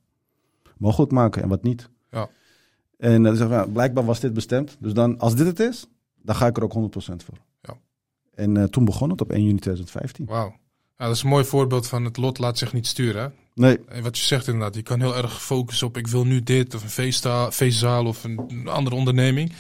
[0.78, 1.90] mogelijk maken en wat niet.
[2.12, 2.30] Ja.
[2.98, 4.78] En dus, ja, blijkbaar was dit bestemd.
[4.80, 5.88] Dus dan, als dit het is,
[6.22, 7.38] dan ga ik er ook 100% voor.
[8.36, 10.26] En eh, toen begon het op 1 juni 2015.
[10.26, 10.56] Wauw.
[10.98, 13.22] Ja, dat is een mooi voorbeeld van het lot laat zich niet sturen.
[13.22, 13.28] Hè?
[13.54, 16.44] Nee, En wat je zegt inderdaad, je kan heel erg focussen op ik wil nu
[16.44, 19.54] dit of een feestzaal, feestzaal of een, andere onderneming.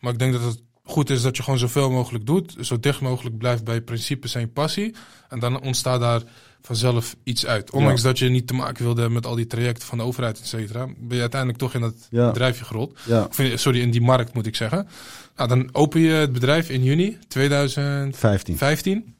[0.00, 3.00] Maar ik denk dat het goed is dat je gewoon zoveel mogelijk doet, zo dicht
[3.00, 4.94] mogelijk blijft bij principes en passie.
[5.28, 6.22] En dan ontstaat daar
[6.60, 7.70] vanzelf iets uit.
[7.70, 10.40] Ondanks dat je niet te maken wilde hebben met al die trajecten van de overheid,
[10.40, 12.26] et cetera, ben je uiteindelijk toch in dat Ja.
[12.26, 12.98] bedrijfje gerold.
[13.06, 14.88] ja, Of sorry, in die markt moet ik zeggen.
[15.36, 18.56] Nou, dan open je het bedrijf in juni 2015.
[18.56, 19.16] 15.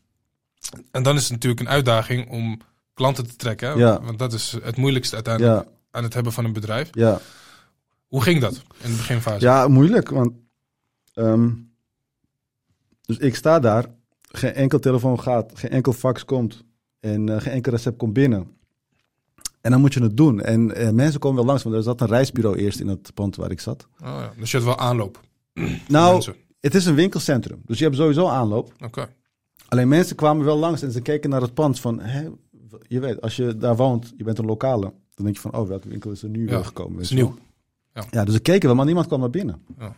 [0.91, 2.59] En dan is het natuurlijk een uitdaging om
[2.95, 3.79] klanten te trekken.
[3.79, 4.03] Ja.
[4.03, 6.89] Want dat is het moeilijkste uiteindelijk Ja, aan het hebben van een bedrijf.
[6.93, 7.21] ja.
[8.07, 9.45] Hoe ging dat in de beginfase?
[9.45, 10.09] ja, moeilijk.
[10.11, 10.33] Want,
[11.15, 11.51] ehm,
[13.03, 13.87] dus ik sta daar,
[14.23, 16.65] geen enkel telefoon gaat, geen enkel fax komt
[17.01, 18.57] en eh, geen enkel recept komt binnen.
[19.61, 20.41] En dan moet je het doen.
[20.41, 23.37] En eh, mensen komen wel langs, want er zat een reisbureau eerst in het pand
[23.37, 23.87] waar ik zat.
[24.03, 24.33] Oh, ja.
[24.39, 25.21] Dus je had wel aanloop.
[25.89, 26.35] Nou, Mensen.
[26.61, 28.73] het is een winkelcentrum, dus je hebt sowieso aanloop.
[28.85, 29.09] Oké.
[29.69, 32.29] Alleen mensen kwamen wel langs en ze keken naar het pand van, hè,
[32.87, 35.69] je weet, als je daar woont, je bent een lokale, dan denk je van, oh,
[35.69, 37.01] welke winkel is er nu Ja, weer gekomen?
[37.01, 37.35] Is nieuw.
[37.93, 38.05] wel?
[38.11, 39.63] Ja, dus ze keken wel, maar niemand kwam naar binnen.
[39.79, 39.95] Ja.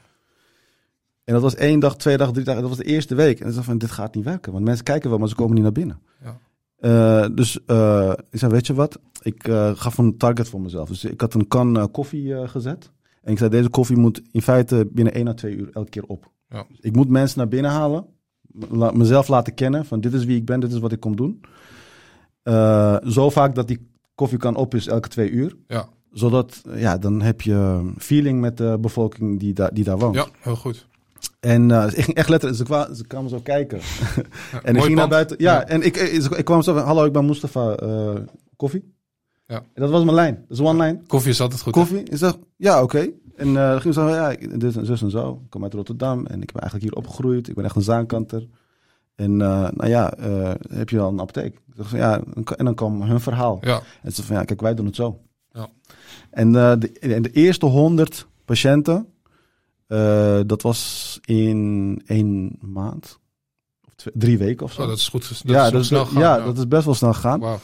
[1.25, 2.61] En dat was één dag, twee dagen, drie dagen.
[2.61, 3.41] Dat was de eerste week.
[3.41, 4.53] En ze dacht van, dit gaat niet werken.
[4.53, 6.01] Want mensen kijken wel, maar ze komen niet naar binnen.
[6.23, 6.39] Ja.
[6.77, 8.99] Eh, dus eh, ik zei, weet je wat?
[9.23, 10.89] Ik eh, gaf een target voor mezelf.
[10.89, 12.91] Dus ik had een kan koffie gezet.
[13.25, 16.05] En ik zei, deze koffie moet in feite binnen één à twee uur elke keer
[16.07, 16.31] op.
[16.49, 16.67] Ja.
[16.81, 18.07] Ik moet mensen naar binnen halen.
[18.69, 21.17] La- mezelf laten kennen van dit is wie ik ben, dit is wat ik kom
[21.17, 21.41] doen.
[22.43, 25.57] Eh, zo vaak dat die koffie kan op is elke twee uur.
[25.69, 25.89] Ja.
[26.13, 30.15] Zodat, eh, ja, dan heb je feeling met de bevolking die, daar die daar woont.
[30.15, 30.89] ja, heel goed.
[31.41, 33.79] En eh, ik ging echt letterlijk, ze, kwa, ze kwamen zo kijken.
[34.53, 35.37] Ja, En ik ging naar buiten.
[35.39, 35.67] Ja, Ja.
[35.67, 38.15] en ik, ik, ik kwam zo van, hallo, ik ben Mustafa, eh,
[38.57, 38.94] koffie?
[39.47, 39.57] Ja.
[39.57, 40.45] En dat was mijn lijn.
[40.49, 41.01] Dat is one line.
[41.07, 41.75] Koffie is altijd goed.
[41.75, 41.81] hè?
[41.81, 42.03] Koffie?
[42.03, 43.09] Ik zeg, ja, oké.
[43.37, 45.41] En eh dan ging ze zo, ja, ik- dit en zus en zo.
[45.45, 47.49] Ik kom uit Rotterdam en ik ben eigenlijk hier opgegroeid.
[47.49, 48.47] Ik ben echt een zaankanter.
[49.15, 51.59] En eh, nou ja, eh, heb je al een apotheek?
[51.93, 52.23] Ja,
[52.57, 53.59] en dan kwam hun verhaal.
[53.61, 53.81] Ja.
[54.03, 55.21] En ze van, ja, kijk, wij doen het zo.
[55.53, 55.69] Ja.
[56.31, 59.07] En eh, de, en de eerste 100 patiënten,
[59.87, 63.19] eh, dat was in één maand.
[63.97, 64.83] Twee- drie weken of zo.
[64.83, 65.29] Oh, dat is goed.
[65.29, 66.21] Dat ja, is dat is, snel gaan.
[66.23, 67.59] ja, dat is best wel snel gegaan.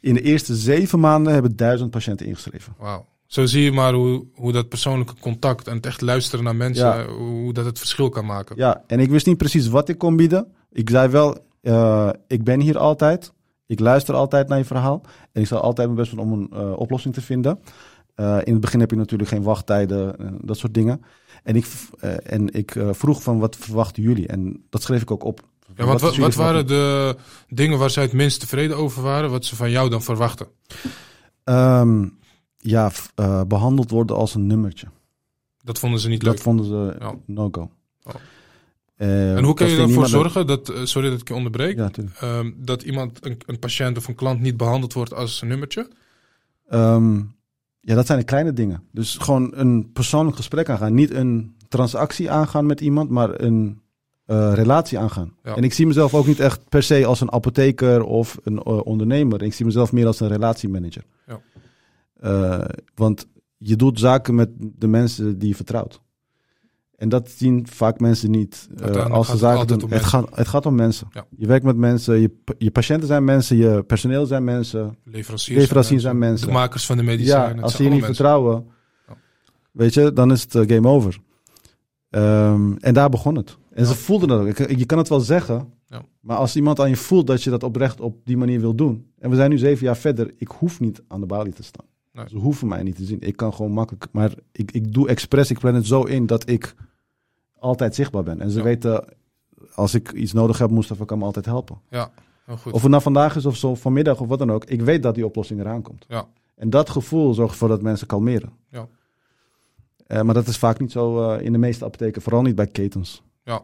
[0.00, 2.74] In de eerste zeven maanden hebben duizend patiënten ingeschreven.
[2.78, 3.06] Wauw.
[3.26, 6.86] Zo zie je maar hoe, hoe dat persoonlijke contact en het echt luisteren naar mensen,
[6.86, 7.06] Ja.
[7.08, 8.56] hoe dat het verschil kan maken.
[8.56, 10.46] Ja, en ik wist niet precies wat ik kon bieden.
[10.70, 13.32] Ik zei wel, eh, ik ben hier altijd.
[13.66, 15.00] Ik luister altijd naar je verhaal.
[15.32, 17.60] En ik zal altijd mijn best doen om een eh, oplossing te vinden.
[18.14, 21.02] Eh, in het begin heb je natuurlijk geen wachttijden, eh, dat soort dingen.
[21.42, 21.66] En ik,
[22.00, 24.26] eh, en ik eh, vroeg van, wat verwachten jullie?
[24.26, 25.40] En dat schreef ik ook op.
[25.76, 27.16] Ja, want wat, wat waren de
[27.48, 30.46] dingen waar zij het minst tevreden over waren, wat ze van jou dan verwachten?
[31.44, 32.08] Ehm,
[32.56, 34.86] ja, eh, behandeld worden als een nummertje.
[35.62, 36.42] Dat vonden ze niet Dat leuk.
[36.42, 37.14] vonden ze Ja.
[37.26, 37.70] no-go.
[38.02, 38.14] Oh.
[38.96, 41.76] Eh, En hoe kun dat je ervoor zorgen dat, eh, sorry dat ik je onderbreek,
[41.76, 41.90] Ja,
[42.20, 45.88] ehm, dat iemand, een, een patiënt of een klant niet behandeld wordt als een nummertje?
[46.68, 47.16] Ehm,
[47.80, 48.82] ja, dat zijn de kleine dingen.
[48.92, 50.94] Dus gewoon een persoonlijk gesprek aangaan.
[50.94, 53.79] Niet een transactie aangaan met iemand, maar een
[54.30, 55.32] eh, relatie aangaan.
[55.42, 55.56] Ja.
[55.56, 58.86] En ik zie mezelf ook niet echt per se als een apotheker of een eh,
[58.86, 59.42] ondernemer.
[59.42, 61.02] Ik zie mezelf meer als een relatiemanager.
[61.26, 61.40] Ja.
[62.20, 63.26] Eh, want
[63.56, 66.00] je doet zaken met de mensen die je vertrouwt.
[66.96, 68.68] En dat zien vaak mensen niet
[69.10, 69.90] als ze het zaken altijd doen.
[69.90, 71.08] Het gaat, het gaat om mensen.
[71.12, 71.26] Ja.
[71.36, 74.98] Je werkt met mensen, je, je patiënten zijn mensen, je personeel zijn mensen.
[75.04, 76.46] Leveranciers, Leveranciers zijn mensen.
[76.46, 77.48] De makers van de medicijnen.
[77.48, 78.14] Ja, het als ze je niet mensen.
[78.14, 78.66] vertrouwen,
[79.72, 81.18] weet je, dan is het game over.
[82.10, 83.58] Ehm, en daar begon het.
[83.70, 84.68] En ze voelden dat ook.
[84.78, 86.02] Je kan het wel zeggen, Ja.
[86.20, 89.10] Maar als iemand aan je voelt dat je dat oprecht op die manier wil doen.
[89.18, 90.34] En we zijn nu zeven jaar verder.
[90.36, 91.86] Ik hoef niet aan de balie te staan.
[92.12, 92.28] Nee.
[92.28, 93.20] Ze hoeven mij niet te zien.
[93.20, 94.06] Ik kan gewoon makkelijk.
[94.12, 95.50] Maar ik, ik doe expres.
[95.50, 96.74] Ik plan het zo in dat ik
[97.58, 98.40] altijd zichtbaar ben.
[98.40, 98.64] En ze Ja.
[98.64, 99.04] weten,
[99.74, 101.80] als ik iets nodig heb, Mustafa kan me altijd helpen.
[101.90, 102.10] Ja,
[102.44, 102.72] heel goed.
[102.72, 104.64] Of het nou vandaag is of zo vanmiddag of wat dan ook.
[104.64, 106.04] Ik weet dat die oplossing eraan komt.
[106.08, 106.28] Ja.
[106.54, 108.50] En dat gevoel zorgt ervoor dat mensen kalmeren.
[108.70, 108.86] Ja.
[110.06, 112.22] Eh, maar dat is vaak niet zo eh, in de meeste apotheken.
[112.22, 113.22] Vooral niet bij ketens.
[113.44, 113.62] Ja.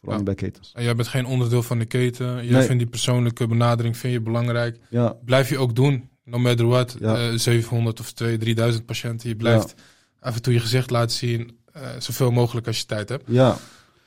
[0.00, 0.24] Vooral Ja.
[0.24, 0.72] bij ketens.
[0.74, 2.26] En jij bent geen onderdeel van de keten.
[2.34, 2.62] Jij Nee.
[2.66, 4.78] vindt die persoonlijke benadering vind je belangrijk.
[4.90, 6.08] Ja, Blijf je ook doen.
[6.24, 6.96] No matter what.
[7.00, 7.16] Ja.
[7.30, 9.28] Eh, 700 of 2, 3000 patiënten.
[9.28, 9.74] Je blijft
[10.20, 11.56] af en toe je gezicht laten zien.
[11.72, 13.24] eh, zoveel mogelijk als je tijd hebt.
[13.26, 13.56] ja.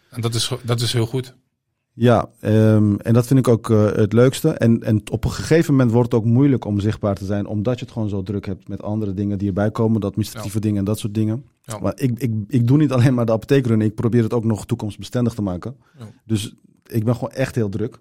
[0.09, 1.34] En dat is, dat is heel goed.
[1.93, 4.49] Ja, ehm, en dat vind ik ook eh, het leukste.
[4.49, 7.79] En, en op een gegeven moment wordt het ook moeilijk om zichtbaar te zijn, omdat
[7.79, 10.77] je het gewoon zo druk hebt met andere dingen die erbij komen, de administratieve dingen
[10.77, 11.45] en dat soort dingen.
[11.61, 11.79] Ja.
[11.79, 14.43] Maar ik, ik, ik doe niet alleen maar de apotheek runnen, ik probeer het ook
[14.43, 15.75] nog toekomstbestendig te maken.
[15.99, 16.05] Ja.
[16.25, 17.99] Dus ik ben gewoon echt heel druk.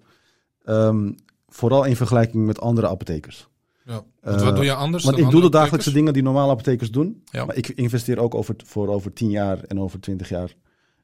[0.63, 1.11] Ehm,
[1.47, 3.49] vooral in vergelijking met andere apothekers.
[3.85, 4.03] Ja.
[4.21, 5.03] Eh, wat doe je anders?
[5.03, 7.23] Want ik doe de dagelijkse dingen die normale apothekers doen.
[7.25, 7.45] Ja.
[7.45, 10.55] Maar ik investeer ook over, voor over 10 jaar en over 20 jaar.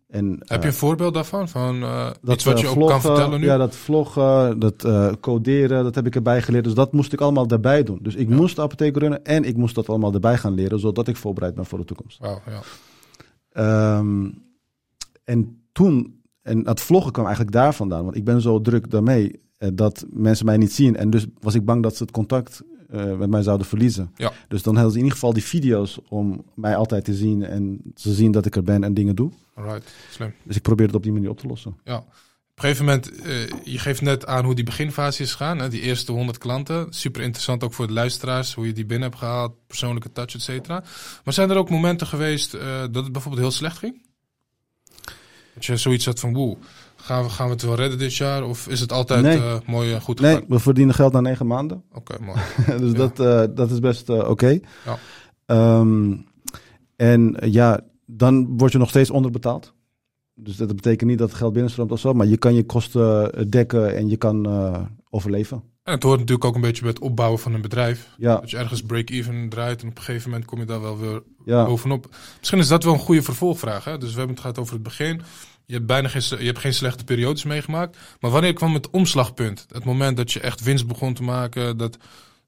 [0.08, 1.49] En, Heb je eh, een voorbeeld daarvan?
[1.49, 3.45] Van eh, dat, iets wat je eh, ook kan vloggen, vertellen nu?
[3.45, 6.64] Ja, dat vloggen, dat eh, coderen, dat heb ik erbij geleerd.
[6.64, 7.99] Dus dat moest ik allemaal erbij doen.
[8.01, 8.36] Dus ik Ja.
[8.36, 11.55] moest de apotheek runnen en ik moest dat allemaal erbij gaan leren, zodat ik voorbereid
[11.55, 12.20] ben voor de toekomst.
[12.22, 12.39] Ja.
[13.51, 14.30] Ehm,
[15.24, 19.41] en toen, en dat vloggen kwam eigenlijk daar vandaan, want ik ben zo druk daarmee
[19.58, 20.95] eh, dat mensen mij niet zien.
[20.95, 24.11] En dus was ik bang dat ze het contact eh, met mij zouden verliezen.
[24.15, 24.31] Ja.
[24.47, 27.81] Dus dan hadden ze in ieder geval die video's om mij altijd te zien en
[27.95, 29.31] ze zien dat ik er ben en dingen doe.
[29.53, 30.33] Alright, slim.
[30.43, 31.77] Dus ik probeer het op die manier op te lossen.
[31.83, 32.03] Ja.
[32.57, 35.59] Op een gegeven moment, eh, je geeft net aan hoe die beginfase is gegaan.
[35.59, 35.69] Hè?
[35.69, 36.88] Die eerste 100 klanten.
[36.89, 40.41] Super interessant ook voor de luisteraars, hoe je die binnen hebt gehaald, persoonlijke touch, et
[40.41, 40.83] cetera.
[41.23, 44.01] Maar zijn er ook momenten geweest eh, dat het bijvoorbeeld heel slecht ging?
[45.53, 46.57] Dat je zoiets had van, woe,
[47.08, 48.43] gaan we, gaan we het wel redden dit jaar?
[48.43, 49.38] Of is het altijd Nee.
[49.38, 51.84] eh, mooi en goed Nee, we verdienen geld na negen maanden.
[51.93, 52.39] Oké, mooi.
[52.80, 52.97] dus Ja.
[52.97, 54.60] dat, eh, dat is best eh, oké.
[54.86, 54.97] Ja.
[55.45, 56.16] Ehm,
[56.95, 59.74] en ja, dan word je nog steeds onderbetaald.
[60.36, 63.49] Dus dat betekent niet dat het geld binnenstroomt of zo, maar je kan je kosten
[63.49, 64.47] dekken en je kan
[65.10, 65.64] overleven.
[65.84, 68.10] En het hoort natuurlijk ook een beetje bij het opbouwen van een bedrijf.
[68.18, 70.97] Ja, Dat je ergens break-even draait en op een gegeven moment kom je daar wel
[70.97, 71.66] weer ja.
[71.66, 72.16] bovenop.
[72.39, 73.84] Misschien is dat wel een goede vervolgvraag.
[73.84, 73.97] Hè?
[73.97, 75.22] Dus we hebben het gehad over het begin.
[75.68, 77.97] Je hebt bijna geen, je hebt geen slechte periodes meegemaakt.
[78.20, 79.65] Maar wanneer kwam het omslagpunt?
[79.72, 81.78] Het moment dat je echt winst begon te maken.
[81.78, 81.97] Dat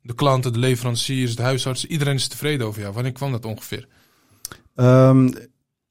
[0.01, 2.93] de klanten, de leveranciers, de huisartsen, iedereen is tevreden over jou.
[2.93, 3.87] Wanneer kwam dat ongeveer?
[4.75, 5.29] Ehm,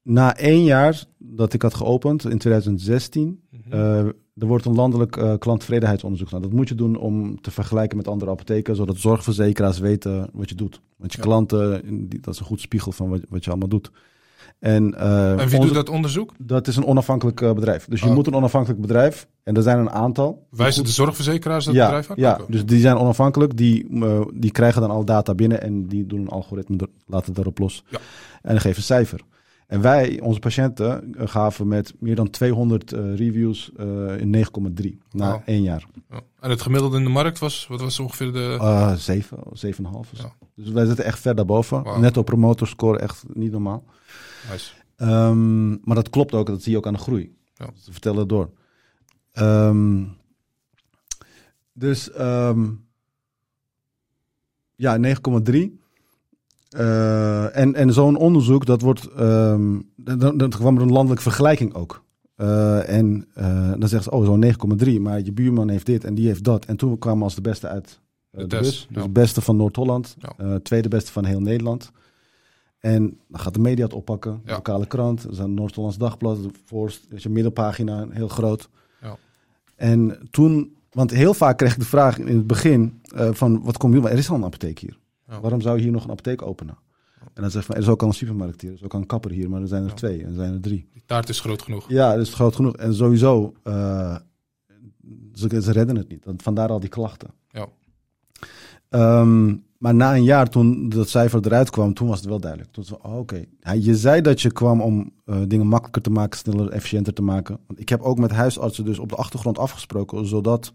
[0.02, 3.72] na één jaar dat ik had geopend, in 2016, Mhm.
[3.72, 3.98] eh,
[4.34, 6.42] er wordt een landelijk eh klanttevredenheidsonderzoek gedaan.
[6.42, 10.54] Dat moet je doen om te vergelijken met andere apotheken, zodat zorgverzekeraars weten wat je
[10.54, 10.80] doet.
[10.96, 11.24] Want je Ja.
[11.24, 11.82] klanten,
[12.20, 13.90] dat is een goed spiegel van wat, wat je allemaal doet.
[14.58, 16.32] En, eh, en wie doet dat onderzoek?
[16.38, 17.86] Dat is een onafhankelijk eh, bedrijf.
[17.88, 18.14] Dus je Oh.
[18.14, 20.46] moet een onafhankelijk bedrijf, en er zijn een aantal.
[20.50, 22.16] Wijzen de zorgverzekeraars dat ja, bedrijf aan?
[22.18, 23.56] Ja, dus die zijn onafhankelijk.
[23.56, 27.58] Die, eh, die krijgen dan al data binnen en die doen een algoritme, laten daarop
[27.58, 27.84] los.
[27.88, 27.98] Ja.
[28.42, 29.20] En geven een cijfer.
[29.66, 33.70] En wij, onze patiënten, gaven met meer dan 200 eh, reviews
[34.18, 35.40] in 9,3 na Oh.
[35.44, 35.86] één jaar.
[36.10, 36.20] Ja.
[36.40, 38.58] En het gemiddelde in de markt was, wat was ongeveer de...
[38.60, 39.98] Uh, 7, 7,5.
[39.98, 40.22] of zo.
[40.22, 40.32] Ja.
[40.54, 41.82] Dus wij zitten echt ver daarboven.
[42.00, 43.84] Netto promoter score echt niet normaal.
[44.50, 44.72] Nice.
[44.96, 47.36] Ehm, maar dat klopt ook, dat zie je ook aan de groei.
[47.54, 47.70] Ja.
[47.74, 48.50] Ze vertellen het door.
[49.32, 50.04] Ehm,
[51.72, 52.66] dus ehm,
[54.74, 55.80] ja, 9,3.
[56.68, 59.08] Eh, en en zo'n onderzoek, dat wordt.
[59.16, 62.04] dan, dan kwam er een landelijke vergelijking ook.
[62.34, 64.40] Eh, en eh, dan zeggen ze, oh, zo'n
[64.84, 66.64] 9,3, maar je buurman heeft dit en die heeft dat.
[66.64, 68.86] En toen kwamen we als de beste uit De de, test, bus.
[68.90, 70.58] Dus de beste van Noord-Holland, Ja.
[70.58, 71.90] tweede beste van heel Nederland.
[72.78, 74.54] En dan gaat de media het oppakken, de Ja.
[74.54, 78.68] lokale krant, er zijn Noord-Hollands Dagblad, de voorst, is je middelpagina, heel groot.
[79.02, 79.16] Ja.
[79.76, 83.76] En toen, want heel vaak kreeg ik de vraag in het begin eh, van, wat
[83.76, 84.98] kom je, er is al een apotheek hier.
[85.26, 85.40] Ja.
[85.40, 86.78] Waarom zou je hier nog een apotheek openen?
[87.34, 89.00] En dan zeg van, er is ook al een supermarkt hier, er is ook al
[89.00, 90.88] een kapper hier, maar er zijn er twee en er zijn er drie.
[90.92, 91.88] Die taart is groot genoeg.
[91.88, 92.76] Ja, dat is groot genoeg.
[92.76, 94.16] En sowieso, eh,
[95.34, 96.24] ze, ze redden het niet.
[96.36, 97.28] Vandaar al die klachten.
[97.50, 97.66] Ja.
[98.88, 102.72] Ehm, maar na een jaar, toen dat cijfer eruit kwam, toen was het wel duidelijk.
[102.72, 103.44] Toen oh, oké.
[103.78, 107.58] Je zei dat je kwam om eh, dingen makkelijker te maken, sneller, efficiënter te maken.
[107.66, 110.72] Want ik heb ook met huisartsen dus op de achtergrond afgesproken, zodat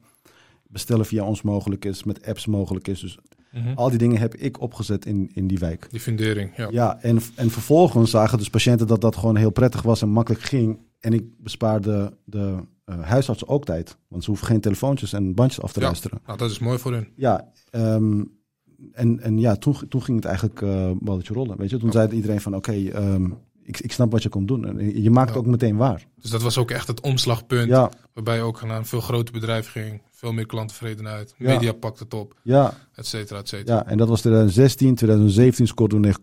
[0.67, 2.99] bestellen via ons mogelijk is, met apps mogelijk is.
[2.99, 3.17] Dus
[3.51, 3.73] Mhm.
[3.75, 5.87] al die dingen heb ik opgezet in, in die wijk.
[5.91, 6.67] Die fundering, ja.
[6.71, 10.43] Ja, en, en vervolgens zagen dus patiënten dat dat gewoon heel prettig was en makkelijk
[10.43, 10.79] ging.
[10.99, 13.97] En ik bespaarde de eh, huisartsen ook tijd.
[14.07, 15.85] Want ze hoeven geen telefoontjes en bandjes af te Ja.
[15.85, 16.19] luisteren.
[16.25, 17.07] Nou, dat is mooi voor hun.
[17.15, 18.23] Ja, ehm,
[18.91, 21.57] en, en ja, toen, toen ging het eigenlijk eh balletje rollen.
[21.57, 21.77] Weet je?
[21.77, 23.25] Toen zei iedereen van oké, ehm,
[23.63, 24.65] ik, ik snap wat je komt doen.
[24.79, 26.07] En je maakt het ook meteen waar.
[26.21, 27.67] Dus dat was ook echt het omslagpunt.
[27.67, 30.01] Ja, Waarbij je ook naar een veel groter bedrijf ging.
[30.11, 31.35] Veel meer klanttevredenheid.
[31.37, 31.53] Ja.
[31.53, 32.35] Media pakt het op.
[32.43, 33.75] ja, Et cetera, et cetera.
[33.75, 34.95] ja, en dat was 2016.
[34.95, 36.13] 2017 scoorde we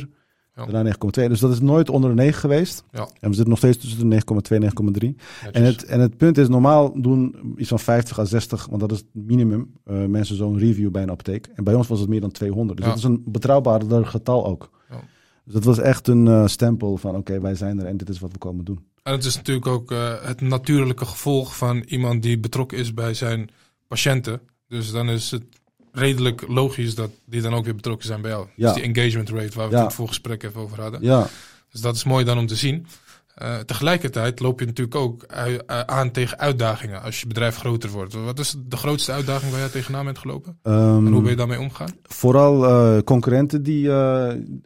[0.00, 0.21] 9,4.
[0.54, 0.66] Ja.
[0.66, 1.28] Daarna 9,2.
[1.28, 2.84] Dus dat is nooit onder de 9 geweest.
[2.90, 3.00] Ja.
[3.20, 4.70] En we zitten nog steeds tussen de 9,2 en 9,3.
[4.92, 5.16] Netjes.
[5.52, 8.92] En het, en het punt is, normaal doen iets van 50 à 60, want dat
[8.92, 11.48] is het minimum, eh, mensen zo'n review bij een apotheek.
[11.54, 12.76] En bij ons was het meer dan 200.
[12.76, 12.92] Dus Ja.
[12.92, 14.70] dat is een betrouwbaarder getal ook.
[14.90, 15.00] Ja.
[15.44, 18.18] Dus dat was echt een eh, stempel van, oké, wij zijn er en dit is
[18.20, 18.84] wat we komen doen.
[19.02, 23.14] En het is natuurlijk ook eh, het natuurlijke gevolg van iemand die betrokken is bij
[23.14, 23.50] zijn
[23.88, 24.40] patiënten.
[24.68, 25.44] Dus dan is het
[25.92, 28.46] redelijk logisch dat die dan ook weer betrokken zijn bij jou.
[28.56, 28.72] Ja.
[28.72, 29.64] Dus die engagement rate waar we Ja.
[29.70, 31.00] het in het voorgesprek even over hadden.
[31.02, 31.26] Ja,
[31.70, 32.86] Dus dat is mooi dan om te zien.
[33.34, 35.54] Eh, tegelijkertijd loop je natuurlijk ook eh,
[35.86, 38.14] aan tegen uitdagingen als je bedrijf groter wordt.
[38.14, 40.58] Wat is de grootste uitdaging waar jij tegenaan bent gelopen?
[40.62, 41.90] ehm, En hoe ben je daarmee omgegaan?
[42.02, 43.82] vooral eh, concurrenten die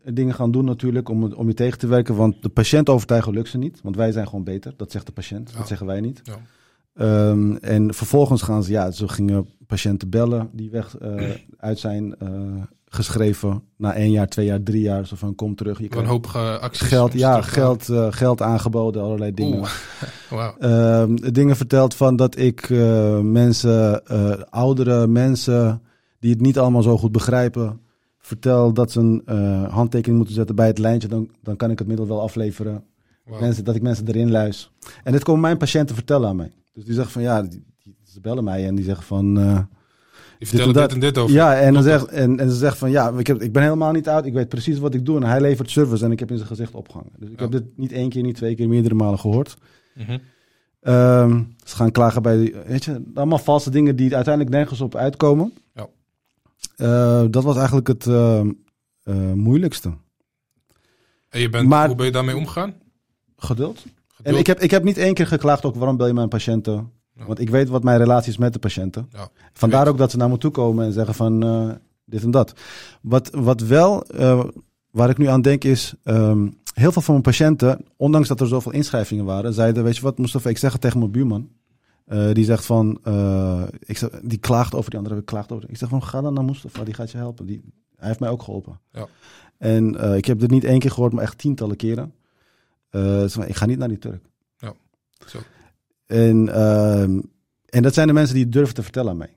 [0.05, 2.14] dingen gaan doen natuurlijk om, om je tegen te werken.
[2.16, 4.74] Want de patiënt overtuigen lukt ze niet, want wij zijn gewoon beter.
[4.77, 5.59] Dat zegt de patiënt, Ja.
[5.59, 6.20] dat zeggen wij niet.
[6.24, 6.37] Ja.
[6.95, 12.19] Ehm, en vervolgens gaan ze, ja, ze gingen patiënten bellen die weg eh, uit zijn
[12.19, 12.29] eh,
[12.85, 15.07] geschreven na één jaar, twee jaar, drie jaar.
[15.07, 15.79] Zo van kom terug.
[15.79, 16.89] Je krijgt Wanhopige acties.
[16.89, 19.64] geld, ja, terug geld, eh, geld aangeboden, allerlei dingen.
[20.59, 22.69] Ehm, dingen verteld van dat ik
[23.23, 24.05] mensen,
[24.51, 25.83] oudere mensen
[26.19, 27.81] die het niet allemaal zo goed begrijpen,
[28.19, 29.23] vertel dat ze een
[29.71, 31.09] handtekening moeten zetten bij het lijntje.
[31.09, 32.85] Dan, dan kan ik het middel wel afleveren.
[33.41, 34.71] Mensen, dat ik mensen erin luis.
[35.05, 36.53] En dit komen mijn patiënten vertellen aan mij.
[36.73, 37.47] Dus die zeggen van ja,
[38.17, 39.39] ze bellen mij en die zeggen van.
[39.39, 39.59] eh,
[40.39, 41.35] Die vertellen dit en dit en dit over.
[41.35, 43.93] ja, en, dan zegt, en, en ze zegt van ja, ik, heb, ik ben helemaal
[43.93, 44.27] niet oud.
[44.27, 45.17] Ik weet precies wat ik doe.
[45.17, 47.11] En hij levert service en ik heb in zijn gezicht opgehangen.
[47.19, 49.57] Dus ik heb dit niet één keer, niet twee keer, meerdere malen gehoord.
[49.95, 50.19] Mhm.
[50.81, 55.53] Ehm, ze gaan klagen bij, weet je, allemaal valse dingen die uiteindelijk nergens op uitkomen.
[55.75, 55.87] Ja.
[56.77, 58.51] Eh, dat was eigenlijk het ehm,
[59.03, 59.93] eh, moeilijkste.
[61.29, 62.75] En je bent, Maar- hoe ben je daarmee omgegaan?
[63.37, 63.83] Geduld.
[63.85, 64.39] En Geduld.
[64.39, 66.91] ik heb, ik heb niet één keer geklaagd ook waarom bel je mijn patiënten.
[67.25, 69.09] Want ik weet wat mijn relatie is met de patiënten.
[69.12, 69.29] Ja.
[69.53, 71.71] Vandaar ook dat ze naar me toe komen en zeggen van eh,
[72.05, 72.53] dit en dat.
[73.03, 74.45] Wat, wat wel, eh,
[74.91, 78.47] waar ik nu aan denk is, ehm, heel veel van mijn patiënten, ondanks dat er
[78.47, 81.49] zoveel inschrijvingen waren, zeiden, weet je wat Mustafa, ik zeg het tegen mijn buurman.
[82.05, 82.91] Eh, die zegt van,
[83.79, 85.71] ik zeg, die klaagt over die andere, klaagt over.
[85.71, 87.47] Ik zeg van, ga dan naar Mustafa, die gaat je helpen.
[87.47, 87.62] Die,
[87.97, 88.81] hij heeft mij ook geholpen.
[88.93, 89.07] Ja.
[89.59, 92.12] En ik heb dit niet één keer gehoord, maar echt tientallen keren.
[93.47, 94.25] Ik ga niet naar die Turk.
[94.59, 94.73] Ja,
[95.27, 95.39] zo.
[96.07, 97.21] En, ehm,
[97.67, 99.37] en dat zijn de mensen die het durven te vertellen aan mij.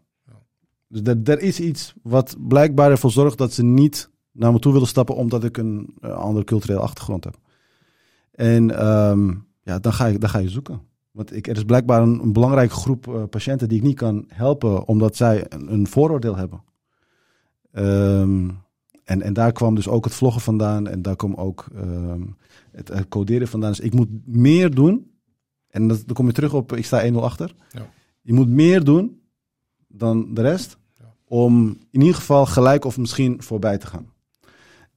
[0.88, 4.74] Dus er, er is iets wat blijkbaar ervoor zorgt dat ze niet naar me toe
[4.74, 7.38] willen stappen omdat ik een eh, andere culturele achtergrond heb.
[8.32, 10.82] En ehm, ja, dan ga, je, dan ga je zoeken.
[11.12, 14.26] Want ik, er is blijkbaar een, een belangrijke groep eh, patiënten die ik niet kan
[14.28, 16.64] helpen omdat zij een, een vooroordeel hebben.
[17.72, 18.50] Ehm,
[19.04, 21.68] en, en daar kwam dus ook het vloggen vandaan en daar kwam ook
[22.72, 23.72] het, het coderen vandaan.
[23.72, 25.09] Dus ik moet meer doen.
[25.70, 27.56] En dat, dan kom je terug op, ik sta 1-0 achter.
[27.72, 27.90] Ja.
[28.22, 29.22] Je moet meer doen
[29.88, 30.78] dan de rest.
[30.98, 31.14] Ja.
[31.28, 34.14] Om in ieder geval gelijk of misschien voorbij te gaan.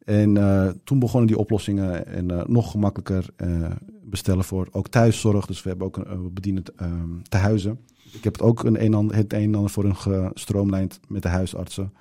[0.04, 3.70] En eh, toen begonnen die oplossingen en eh, nog gemakkelijker eh,
[4.02, 5.46] bestellen voor ook thuiszorg.
[5.46, 7.80] Dus we hebben ook een uh, bedienend ehm te huizen.
[8.12, 11.22] Ik heb het ook een een ander, het een en ander voor hun gestroomlijnd met
[11.22, 11.92] de huisartsen.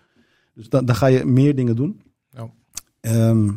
[0.54, 2.02] Dus dan, dan ga je meer dingen doen.
[2.30, 2.52] Ja.
[3.00, 3.48] Ehm,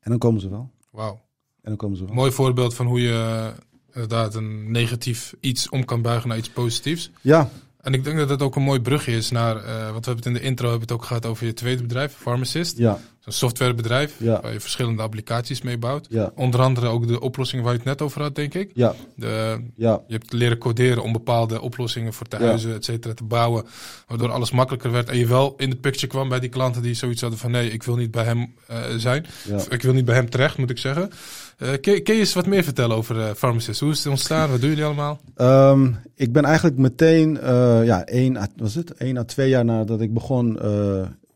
[0.00, 0.70] en dan komen ze wel.
[0.90, 1.12] Wauw.
[1.60, 2.14] En dan komen ze wel.
[2.14, 3.52] Mooi voorbeeld van hoe je
[3.94, 7.10] inderdaad een negatief iets om kan buigen naar iets positiefs.
[7.20, 7.48] Ja,
[7.80, 10.16] En ik denk dat dat ook een mooi brugje is naar, eh, want we hebben
[10.16, 12.78] het in de intro hebben het ook gehad over je tweede bedrijf, Pharmacist.
[12.78, 14.40] ja, Een softwarebedrijf Ja.
[14.40, 16.06] waar je verschillende applicaties mee bouwt.
[16.10, 18.70] ja, Onder andere ook de oplossingen waar je het net over had, denk ik.
[18.74, 23.24] ja, De, ja, je hebt leren coderen om bepaalde oplossingen voor tehuizen, et cetera, te
[23.24, 23.64] bouwen.
[24.06, 25.08] Waardoor alles makkelijker werd.
[25.08, 27.50] En je wel in de picture kwam bij die klanten die zoiets hadden van...
[27.50, 29.26] nee, ik wil niet bij hem eh, zijn.
[29.48, 29.54] ja.
[29.54, 31.10] Of Ik wil niet bij hem terecht, moet ik zeggen.
[31.58, 33.80] Eh, kun, kun je eens wat meer vertellen over eh Pharmacist?
[33.80, 34.50] Hoe is het ontstaan?
[34.50, 35.20] Wat doen jullie allemaal?
[35.34, 38.94] Ehm, ik ben eigenlijk meteen, eh, ja, één, à- was het?
[38.94, 40.52] één à twee jaar nadat ik begon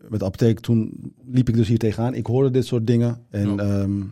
[0.08, 2.14] met de apotheek, toen liep ik dus hier tegenaan.
[2.14, 3.26] Ik hoorde dit soort dingen.
[3.30, 4.02] En, ehm,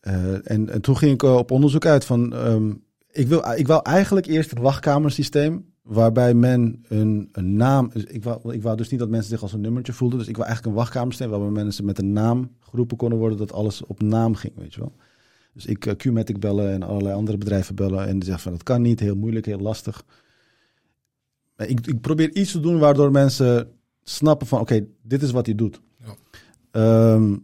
[0.00, 2.70] eh, en, en toen ging ik op onderzoek uit van, ehm,
[3.12, 8.54] ik, wil, ik wou eigenlijk eerst het wachtkamersysteem, waarbij men een, een naam, ik, wou,
[8.54, 10.76] ik wou dus niet dat mensen zich als een nummertje voelden, dus ik wou eigenlijk
[10.76, 14.52] een wachtkamersysteem waarbij mensen met een naam geroepen konden worden, dat alles op naam ging,
[14.56, 14.92] weet je wel.
[15.52, 18.06] Dus ik uh, Qmatic bellen en allerlei andere bedrijven bellen.
[18.06, 20.04] En die zeggen van dat kan niet, heel moeilijk, heel lastig.
[21.56, 23.70] Maar ik, ik probeer iets te doen waardoor mensen
[24.02, 25.80] snappen van oké, dit is wat hij doet.
[26.04, 26.14] Ja.
[26.70, 27.36] Ehm,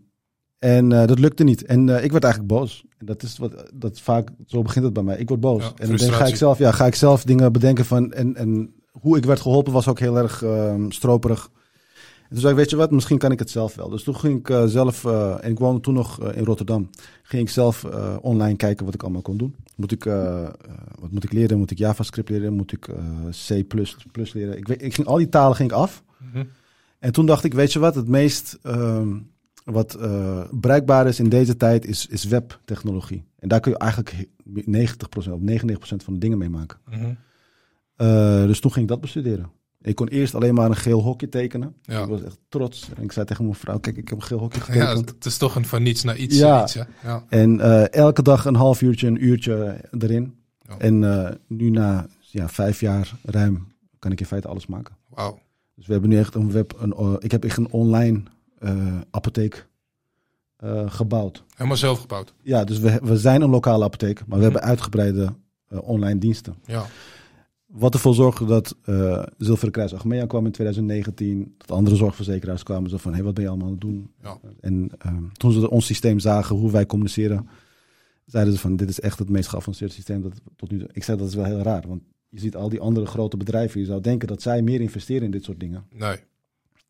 [0.58, 1.64] en eh, dat lukte niet.
[1.64, 2.84] En eh, ik werd eigenlijk boos.
[2.98, 5.18] En dat is wat dat vaak, zo begint het bij mij.
[5.18, 5.62] Ik word boos.
[5.62, 8.12] Ja, en dan ga ik zelf, ja, ga ik zelf dingen bedenken van.
[8.12, 11.50] En, en hoe ik werd geholpen was ook heel erg ehm, stroperig.
[12.28, 13.88] En toen zei ik, weet je wat, misschien kan ik het zelf wel.
[13.88, 16.90] Dus toen ging ik eh, zelf, eh, en ik woonde toen nog eh, in Rotterdam,
[17.22, 17.84] ging ik zelf
[18.20, 19.54] online kijken wat ik allemaal kon doen.
[19.76, 20.04] Moet ik,
[21.00, 21.58] wat moet ik leren?
[21.58, 22.52] Moet ik JavaScript leren?
[22.52, 22.88] Moet ik
[23.30, 24.58] C++ leren?
[24.58, 26.02] Ik, ik ging al die talen ging ik af.
[26.32, 26.44] Mhm.
[26.98, 29.18] En toen dacht ik, weet je wat, het meest ehm,
[29.64, 29.98] wat
[30.50, 33.24] bereikbaar is in deze tijd is, is webtechnologie.
[33.38, 34.26] En daar kun je eigenlijk he-
[34.64, 36.78] 90% of 99% van de dingen mee maken.
[36.90, 38.46] Mhm.
[38.46, 39.50] Dus toen ging ik dat bestuderen.
[39.80, 41.74] Ik kon eerst alleen maar een geel hokje tekenen.
[41.82, 42.02] Ja.
[42.02, 42.88] Ik was echt trots.
[42.96, 45.08] En ik zei tegen mijn vrouw, kijk, ik heb een geel hokje Ja, getekend.
[45.10, 46.38] het is toch een van niets naar iets.
[46.38, 46.62] Ja.
[46.62, 46.72] iets,
[47.02, 47.24] ja.
[47.28, 50.38] En eh, elke dag een half uurtje, een uurtje erin.
[50.58, 50.78] Ja.
[50.78, 53.66] En eh, nu na ja, vijf jaar ruim
[53.98, 54.96] kan ik in feite alles maken.
[55.08, 55.38] Wauw.
[55.74, 58.22] Dus we hebben nu echt een web, een, eh, ik heb echt een online
[59.10, 59.66] apotheek
[60.86, 61.44] gebouwd.
[61.56, 62.34] Helemaal zelf gebouwd.
[62.42, 64.42] Ja, dus we, we zijn een lokale apotheek, maar we Mhm.
[64.44, 65.34] hebben uitgebreide
[65.70, 66.54] online diensten.
[66.64, 66.84] Ja.
[67.68, 71.54] Wat ervoor zorgde dat eh Zilveren Kruis Achmea kwam in 2019.
[71.58, 74.10] Dat andere zorgverzekeraars kwamen zo van, hé, hey, wat ben je allemaal aan het doen?
[74.22, 74.38] Ja.
[74.60, 77.48] En ehm, toen ze ons systeem zagen, hoe wij communiceren,
[78.24, 80.88] zeiden ze van, dit is echt het meest geavanceerde systeem dat tot nu toe...
[80.92, 83.80] Ik zei, dat is wel heel raar, want je ziet al die andere grote bedrijven,
[83.80, 85.86] je zou denken dat zij meer investeren in dit soort dingen.
[85.90, 86.16] Nee.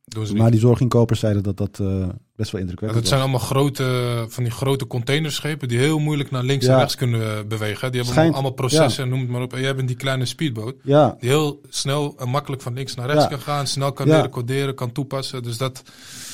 [0.09, 0.37] Doen.
[0.37, 3.31] Maar die zorginkopers zeiden dat dat eh, best wel indrukwekkend dat zijn was.
[3.31, 6.73] allemaal grote, van die grote containerschepen die heel moeilijk naar links Ja.
[6.73, 7.87] en rechts kunnen eh, bewegen.
[7.93, 9.53] Die hebben Schijnt- allemaal processen, noem het maar op.
[9.53, 13.07] En jij bent die kleine speedboot Ja, die heel snel en makkelijk van links naar
[13.07, 14.15] rechts kan gaan, snel kan Ja.
[14.15, 15.43] leren coderen, kan toepassen.
[15.43, 15.83] Dus dat,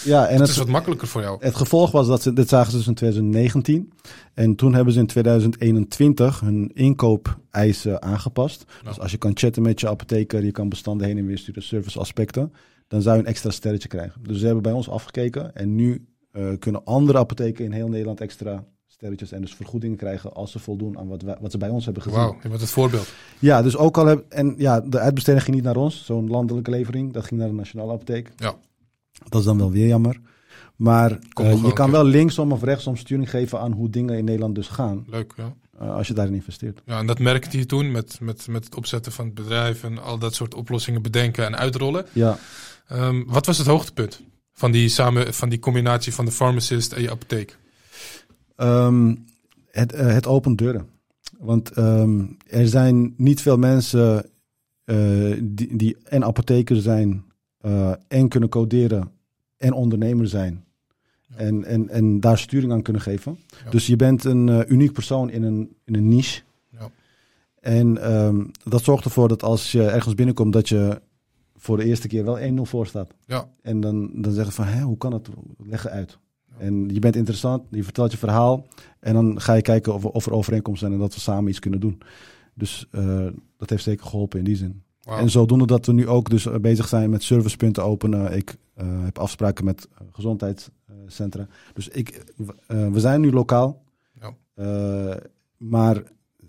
[0.04, 1.36] ja, en het het, is wat makkelijker voor jou.
[1.40, 3.92] Het gevolg was dat ze, dit zagen ze dus in 2019.
[4.34, 8.64] En toen hebben ze in 2021 hun inkoopeisen aangepast.
[8.66, 9.00] Dus Nou.
[9.00, 11.98] als je kan chatten met je apotheker, je kan bestanden heen en weer sturen, service
[11.98, 12.52] aspecten,
[12.88, 14.22] dan zou je een extra sterretje krijgen.
[14.22, 18.20] Dus ze hebben bij ons afgekeken en nu eh, kunnen andere apotheken in heel Nederland
[18.20, 21.68] extra sterretjes en dus vergoedingen krijgen als ze voldoen aan wat, wij, wat ze bij
[21.68, 22.18] ons hebben gezien.
[22.18, 23.12] Wauw, bent het voorbeeld.
[23.38, 26.70] Ja, dus ook al heb, en ja, de uitbesteding ging niet naar ons, zo'n landelijke
[26.70, 28.32] levering, dat ging naar de Nationale Apotheek.
[28.36, 28.54] Ja.
[29.28, 30.20] Dat is dan wel weer jammer.
[30.76, 34.54] Maar eh, je kan wel linksom of rechtsom sturing geven aan hoe dingen in Nederland
[34.54, 35.54] dus gaan, Leuk, ja.
[35.78, 36.82] Eh, als je daarin investeert.
[36.86, 39.98] Ja, en dat merkte je toen met, met, met het opzetten van het bedrijf en
[39.98, 42.06] al dat soort oplossingen bedenken en uitrollen.
[42.12, 42.38] Ja,
[42.86, 44.22] Ehm, wat was het hoogtepunt
[44.52, 47.58] van die, samen, van die combinatie van de pharmacist en je apotheek?
[48.56, 49.14] Ehm,
[49.70, 50.88] het, eh, het opent deuren.
[51.38, 54.30] Want ehm, er zijn niet veel mensen
[54.84, 57.24] eh, die, die en apotheker zijn
[58.08, 59.10] en kunnen coderen
[59.56, 60.63] en ondernemer zijn.
[61.36, 63.38] En, en, en daar sturing aan kunnen geven.
[63.64, 63.70] Ja.
[63.70, 66.42] Dus je bent een eh, uniek persoon in een, in een niche.
[66.70, 66.90] Ja.
[67.60, 71.00] En ehm, dat zorgt ervoor dat als je ergens binnenkomt, dat je
[71.56, 73.14] voor de eerste keer wel 1-0 voor staat.
[73.26, 73.48] Ja.
[73.62, 75.28] En dan, dan zeggen ze van, Hé, hoe kan dat?
[75.66, 76.18] Leg het uit.
[76.58, 78.66] En je bent interessant, je vertelt je verhaal.
[79.00, 81.48] En dan ga je kijken of, er- of er overeenkomsten zijn en dat we samen
[81.50, 81.98] iets kunnen doen.
[82.54, 83.26] Dus eh,
[83.56, 84.82] dat heeft zeker geholpen in die zin.
[85.06, 88.36] En zodoende dat we nu ook dus eh, bezig zijn met servicepunten openen.
[88.36, 91.46] Ik eh, heb afspraken met eh, gezondheidscentra.
[91.74, 92.24] Dus ik,
[92.66, 93.82] we zijn nu lokaal.
[94.20, 94.34] Ja.
[95.56, 96.02] Maar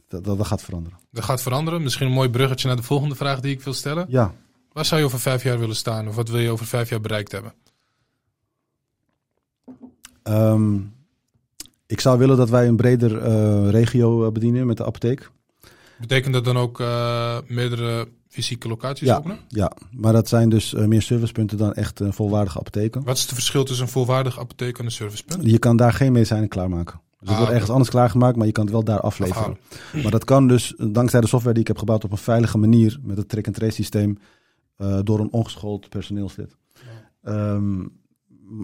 [0.07, 0.99] dat, dat, gaat veranderen.
[1.11, 1.83] Dat gaat veranderen.
[1.83, 4.05] Misschien een mooi bruggetje naar de volgende vraag die ik wil stellen.
[4.09, 4.33] Ja,
[4.71, 6.07] Waar zou je over vijf jaar willen staan?
[6.07, 7.53] Of wat wil je over vijf jaar bereikt hebben?
[10.23, 10.79] ehm,
[11.85, 13.19] ik zou willen dat wij een breder
[13.69, 15.31] regio bedienen met de apotheek.
[15.99, 16.79] Betekent dat dan ook
[17.47, 19.17] meerdere fysieke locaties Ja.
[19.17, 19.37] openen?
[19.47, 23.03] Ja, maar dat zijn dus eh, meer servicepunten dan echt eh, volwaardige apotheken.
[23.03, 25.43] Wat is het verschil tussen een volwaardige apotheek en een servicepunt?
[25.51, 26.99] Je kan daar geen medicijnen klaarmaken.
[27.19, 29.57] Dus het Ah, wordt ergens anders klaargemaakt, maar je kan het wel daar afleveren.
[30.03, 32.57] Maar dat kan dus eh, dankzij de software die ik heb gebouwd op een veilige
[32.57, 34.17] manier met het track-and-trace systeem
[34.77, 36.55] eh, door een ongeschoold personeelslid.
[37.21, 37.85] Ehm,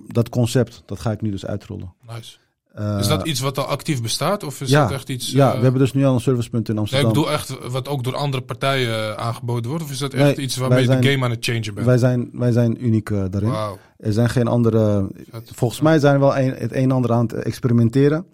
[0.08, 1.94] dat concept, dat ga ik nu dus uitrollen.
[2.16, 2.38] Nice.
[2.74, 4.44] Eh, Is dat iets wat al actief bestaat?
[4.44, 5.32] Of is ja, dat echt iets...
[5.32, 7.10] ja, eh, we hebben dus nu al een servicepunt in nee, Amsterdam.
[7.10, 9.84] ik bedoel echt wat ook door andere partijen eh, aangeboden wordt?
[9.86, 11.74] Of is dat echt Nee, iets waarmee je wij de zijn- game aan het changen
[11.74, 11.86] bent?
[11.86, 13.54] wij, zijn, wij zijn uniek eh, daarin.
[13.98, 15.08] Er zijn geen andere.
[15.46, 18.26] Volgens mij zijn we wel een, het een en ander aan het experimenteren.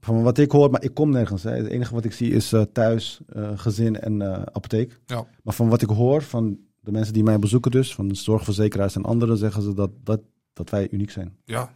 [0.00, 1.42] Van wat ik hoor, maar ik kom nergens.
[1.42, 1.50] Hè.
[1.50, 5.00] Het enige wat ik zie is eh, thuis, eh, gezin en eh, apotheek.
[5.06, 5.26] Ja.
[5.42, 8.96] Maar van wat ik hoor van de mensen die mij bezoeken, dus van de zorgverzekeraars
[8.96, 10.20] en anderen, zeggen ze dat, dat,
[10.52, 11.36] dat wij uniek zijn.
[11.44, 11.74] Ja,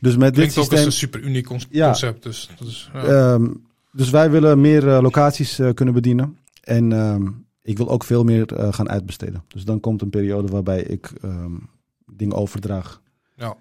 [0.00, 0.86] Dus met dit klinkt ook als systeem.
[0.86, 1.86] een super uniek con- Ja.
[1.86, 2.22] concept.
[2.22, 3.04] Dus, ja.
[3.04, 3.50] Ehm,
[3.92, 6.38] dus wij willen meer eh, locaties eh, kunnen bedienen.
[6.60, 7.28] En ehm,
[7.62, 9.44] ik wil ook veel meer eh, gaan uitbesteden.
[9.48, 11.52] Dus dan komt een periode waarbij ik ehm,
[12.06, 13.00] dingen overdraag.
[13.36, 13.56] Ja.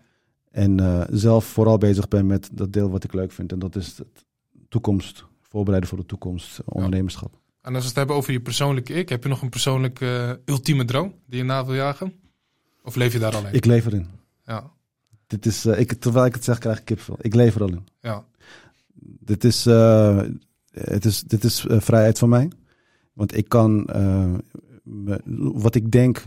[0.51, 3.51] En zelf vooral bezig ben met dat deel wat ik leuk vind.
[3.51, 4.26] En dat is het
[4.69, 5.26] toekomst.
[5.41, 7.39] Voorbereiden voor de toekomst, ondernemerschap.
[7.61, 10.86] En als we het hebben over je persoonlijke ik, heb je nog een persoonlijke ultieme
[10.86, 12.13] droom die je na wil jagen?
[12.84, 13.53] Of leef je daar alleen?
[13.53, 14.07] Ik leef erin.
[14.45, 14.71] Ja,
[15.34, 17.17] Dit is, eh, ik, terwijl ik het zeg, krijg ik kipvel.
[17.21, 17.86] Ik leef er al in.
[17.99, 18.23] ja,
[19.19, 20.21] Dit is, eh,
[20.71, 22.51] het is, dit is eh, vrijheid van mij.
[23.13, 23.75] Want ik kan
[24.84, 25.21] me-
[25.53, 26.23] wat ik denk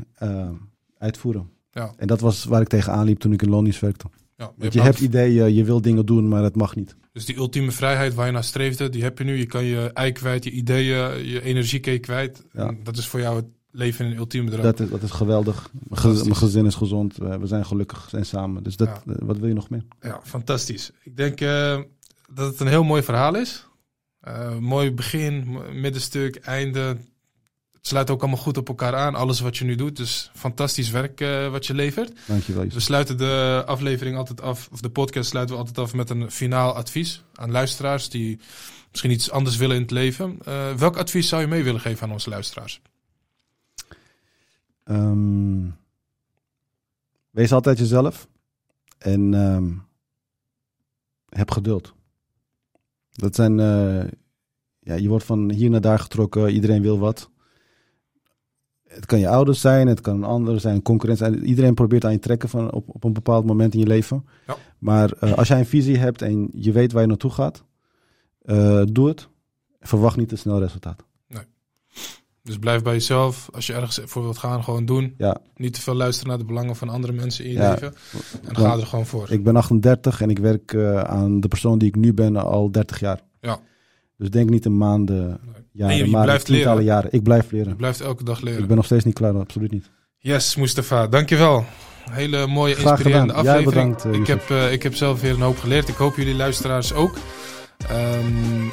[0.99, 1.51] uitvoeren.
[1.71, 1.93] Ja.
[1.97, 4.07] En dat was waar ik tegenaan liep toen ik in Lonius werkte.
[4.37, 6.97] Ja, Want je hebt ideeën, je wil dingen doen, maar het mag niet.
[7.13, 9.37] Dus die ultieme vrijheid waar je naar streefde, die heb je nu.
[9.37, 12.45] Je kan je ei kwijt, je ideeën, je energie kwijt.
[12.53, 12.75] Ja.
[12.83, 13.47] Dat is voor jou het
[13.77, 14.63] leven in een ultieme droom.
[14.63, 15.71] Dat is, dat is geweldig.
[15.89, 17.17] Mijn gezin is gezond.
[17.17, 18.63] We, zijn gelukkig en samen.
[18.63, 19.13] Dus dat, Ja.
[19.13, 19.83] eh, wat wil je nog meer?
[20.01, 20.91] Ja, fantastisch.
[21.03, 21.81] Ik denk eh,
[22.31, 23.67] dat het een heel mooi verhaal is.
[24.21, 26.81] Eh, mooi begin, middenstuk, einde.
[27.73, 29.97] Het sluit ook allemaal goed op elkaar aan, alles wat je nu doet.
[29.97, 31.21] Dus fantastisch werk
[31.51, 32.13] wat je levert.
[32.27, 32.67] Dankjewel.
[32.69, 36.31] We sluiten de aflevering altijd af, of de podcast sluiten we altijd af met een
[36.31, 38.39] finaal advies aan luisteraars die
[38.91, 40.39] misschien iets anders willen in het leven.
[40.77, 42.81] Welk advies zou je mee willen geven aan onze luisteraars?
[44.87, 45.71] Ehm,
[47.31, 48.29] wees altijd jezelf.
[48.99, 49.73] En ehm,
[51.29, 51.95] heb geduld.
[53.11, 53.61] Dat zijn...
[53.61, 54.05] eh,
[54.87, 56.51] ja, je wordt van hier naar daar getrokken.
[56.51, 57.31] Iedereen wil wat.
[58.87, 61.45] Het kan je ouders zijn, het kan een ander zijn, concurrent zijn.
[61.45, 64.27] Iedereen probeert aan je te trekken van, op, op een bepaald moment in je leven.
[64.47, 64.57] Ja.
[64.79, 67.65] Maar eh, als jij een visie hebt en je weet waar je naartoe gaat,
[68.43, 69.29] eh, doe het.
[69.81, 71.05] Verwacht niet te snel resultaat.
[72.47, 73.49] Dus blijf bij jezelf.
[73.53, 75.15] Als je ergens voor wilt gaan, gewoon doen.
[75.19, 77.71] Ja, Niet te veel luisteren naar de belangen van andere mensen in je Ja.
[77.71, 77.87] leven.
[77.87, 77.95] En
[78.55, 79.31] Want ga er gewoon voor.
[79.31, 82.71] Ik ben 38 en ik werk eh, aan de persoon die ik nu ben al
[82.71, 83.21] 30 jaar.
[83.41, 83.59] Ja.
[84.17, 85.41] Dus denk niet in maanden, En
[85.73, 86.95] jaren, je- je maar blijft tientallen leren.
[86.95, 87.13] jaren.
[87.13, 87.77] Ik blijf Je leren.
[87.77, 88.61] blijft elke dag leren.
[88.61, 89.91] Ik ben nog steeds niet klaar, absoluut niet.
[90.19, 91.65] Yes, Mustafa, dankjewel.
[92.11, 93.45] Hele mooie, Graag inspirerende gedaan.
[93.45, 93.97] Jij aflevering.
[93.97, 95.89] bedankt, eh, ik, heb, eh, ik heb zelf weer een hoop geleerd.
[95.89, 97.15] Ik hoop jullie luisteraars ook.
[97.89, 98.65] Ehm,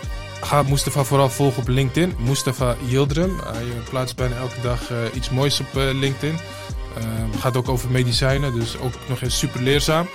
[0.45, 2.15] ga Mustafa vooral volgen op LinkedIn.
[2.19, 3.39] Mustafa Yildirim.
[3.43, 6.37] Hij eh, plaatst bijna elke dag eh, iets moois op eh, LinkedIn.
[7.31, 10.07] Het gaat ook over medicijnen, dus ook nog eens super leerzaam.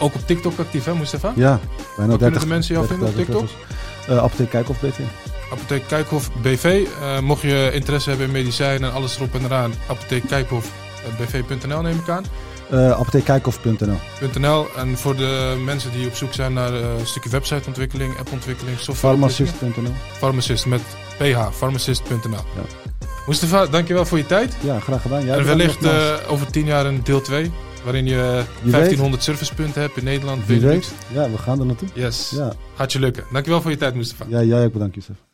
[0.00, 1.32] Ook op TikTok actief, hè Mustafa?
[1.36, 1.60] Ja,
[1.96, 2.18] bijna Waar 30.
[2.18, 3.48] kunnen de mensen jou vinden op 30.000 TikTok?
[4.08, 4.98] Apotheek Kijkhof BV.
[5.52, 6.86] Apotheek Kijkhof BV.
[7.22, 10.70] Mocht je interesse hebben in medicijnen en alles erop en eraan, Apotheek Kijkhof
[11.04, 12.24] eh, BV.nl neem ik aan.
[12.72, 13.98] Eh apotheekkijkhof.nl.
[14.38, 14.66] .nl.
[14.76, 19.56] En voor de mensen die op zoek zijn naar eh, een stukje websiteontwikkeling, appontwikkeling, softwareontwikkeling.
[19.58, 20.16] Pharmacist.nl.
[20.18, 20.80] Pharmacist met
[21.18, 22.44] ph, pharmacist.nl.
[23.26, 24.56] Mustafa, dankjewel voor je tijd.
[24.60, 25.24] Ja, graag gedaan.
[25.24, 27.50] Jij en wellicht eh, over tien jaar een deel 2,
[27.84, 30.46] waarin je Wie 1500 servicepunten hebt in Nederland.
[30.46, 30.92] Weet.
[31.12, 31.88] Ja, we gaan er naartoe.
[31.94, 33.24] Yes, Ja, gaat je lukken.
[33.32, 34.24] Dankjewel voor je tijd, Mustafa.
[34.28, 35.16] ja jij ook bedankt, Yusuf.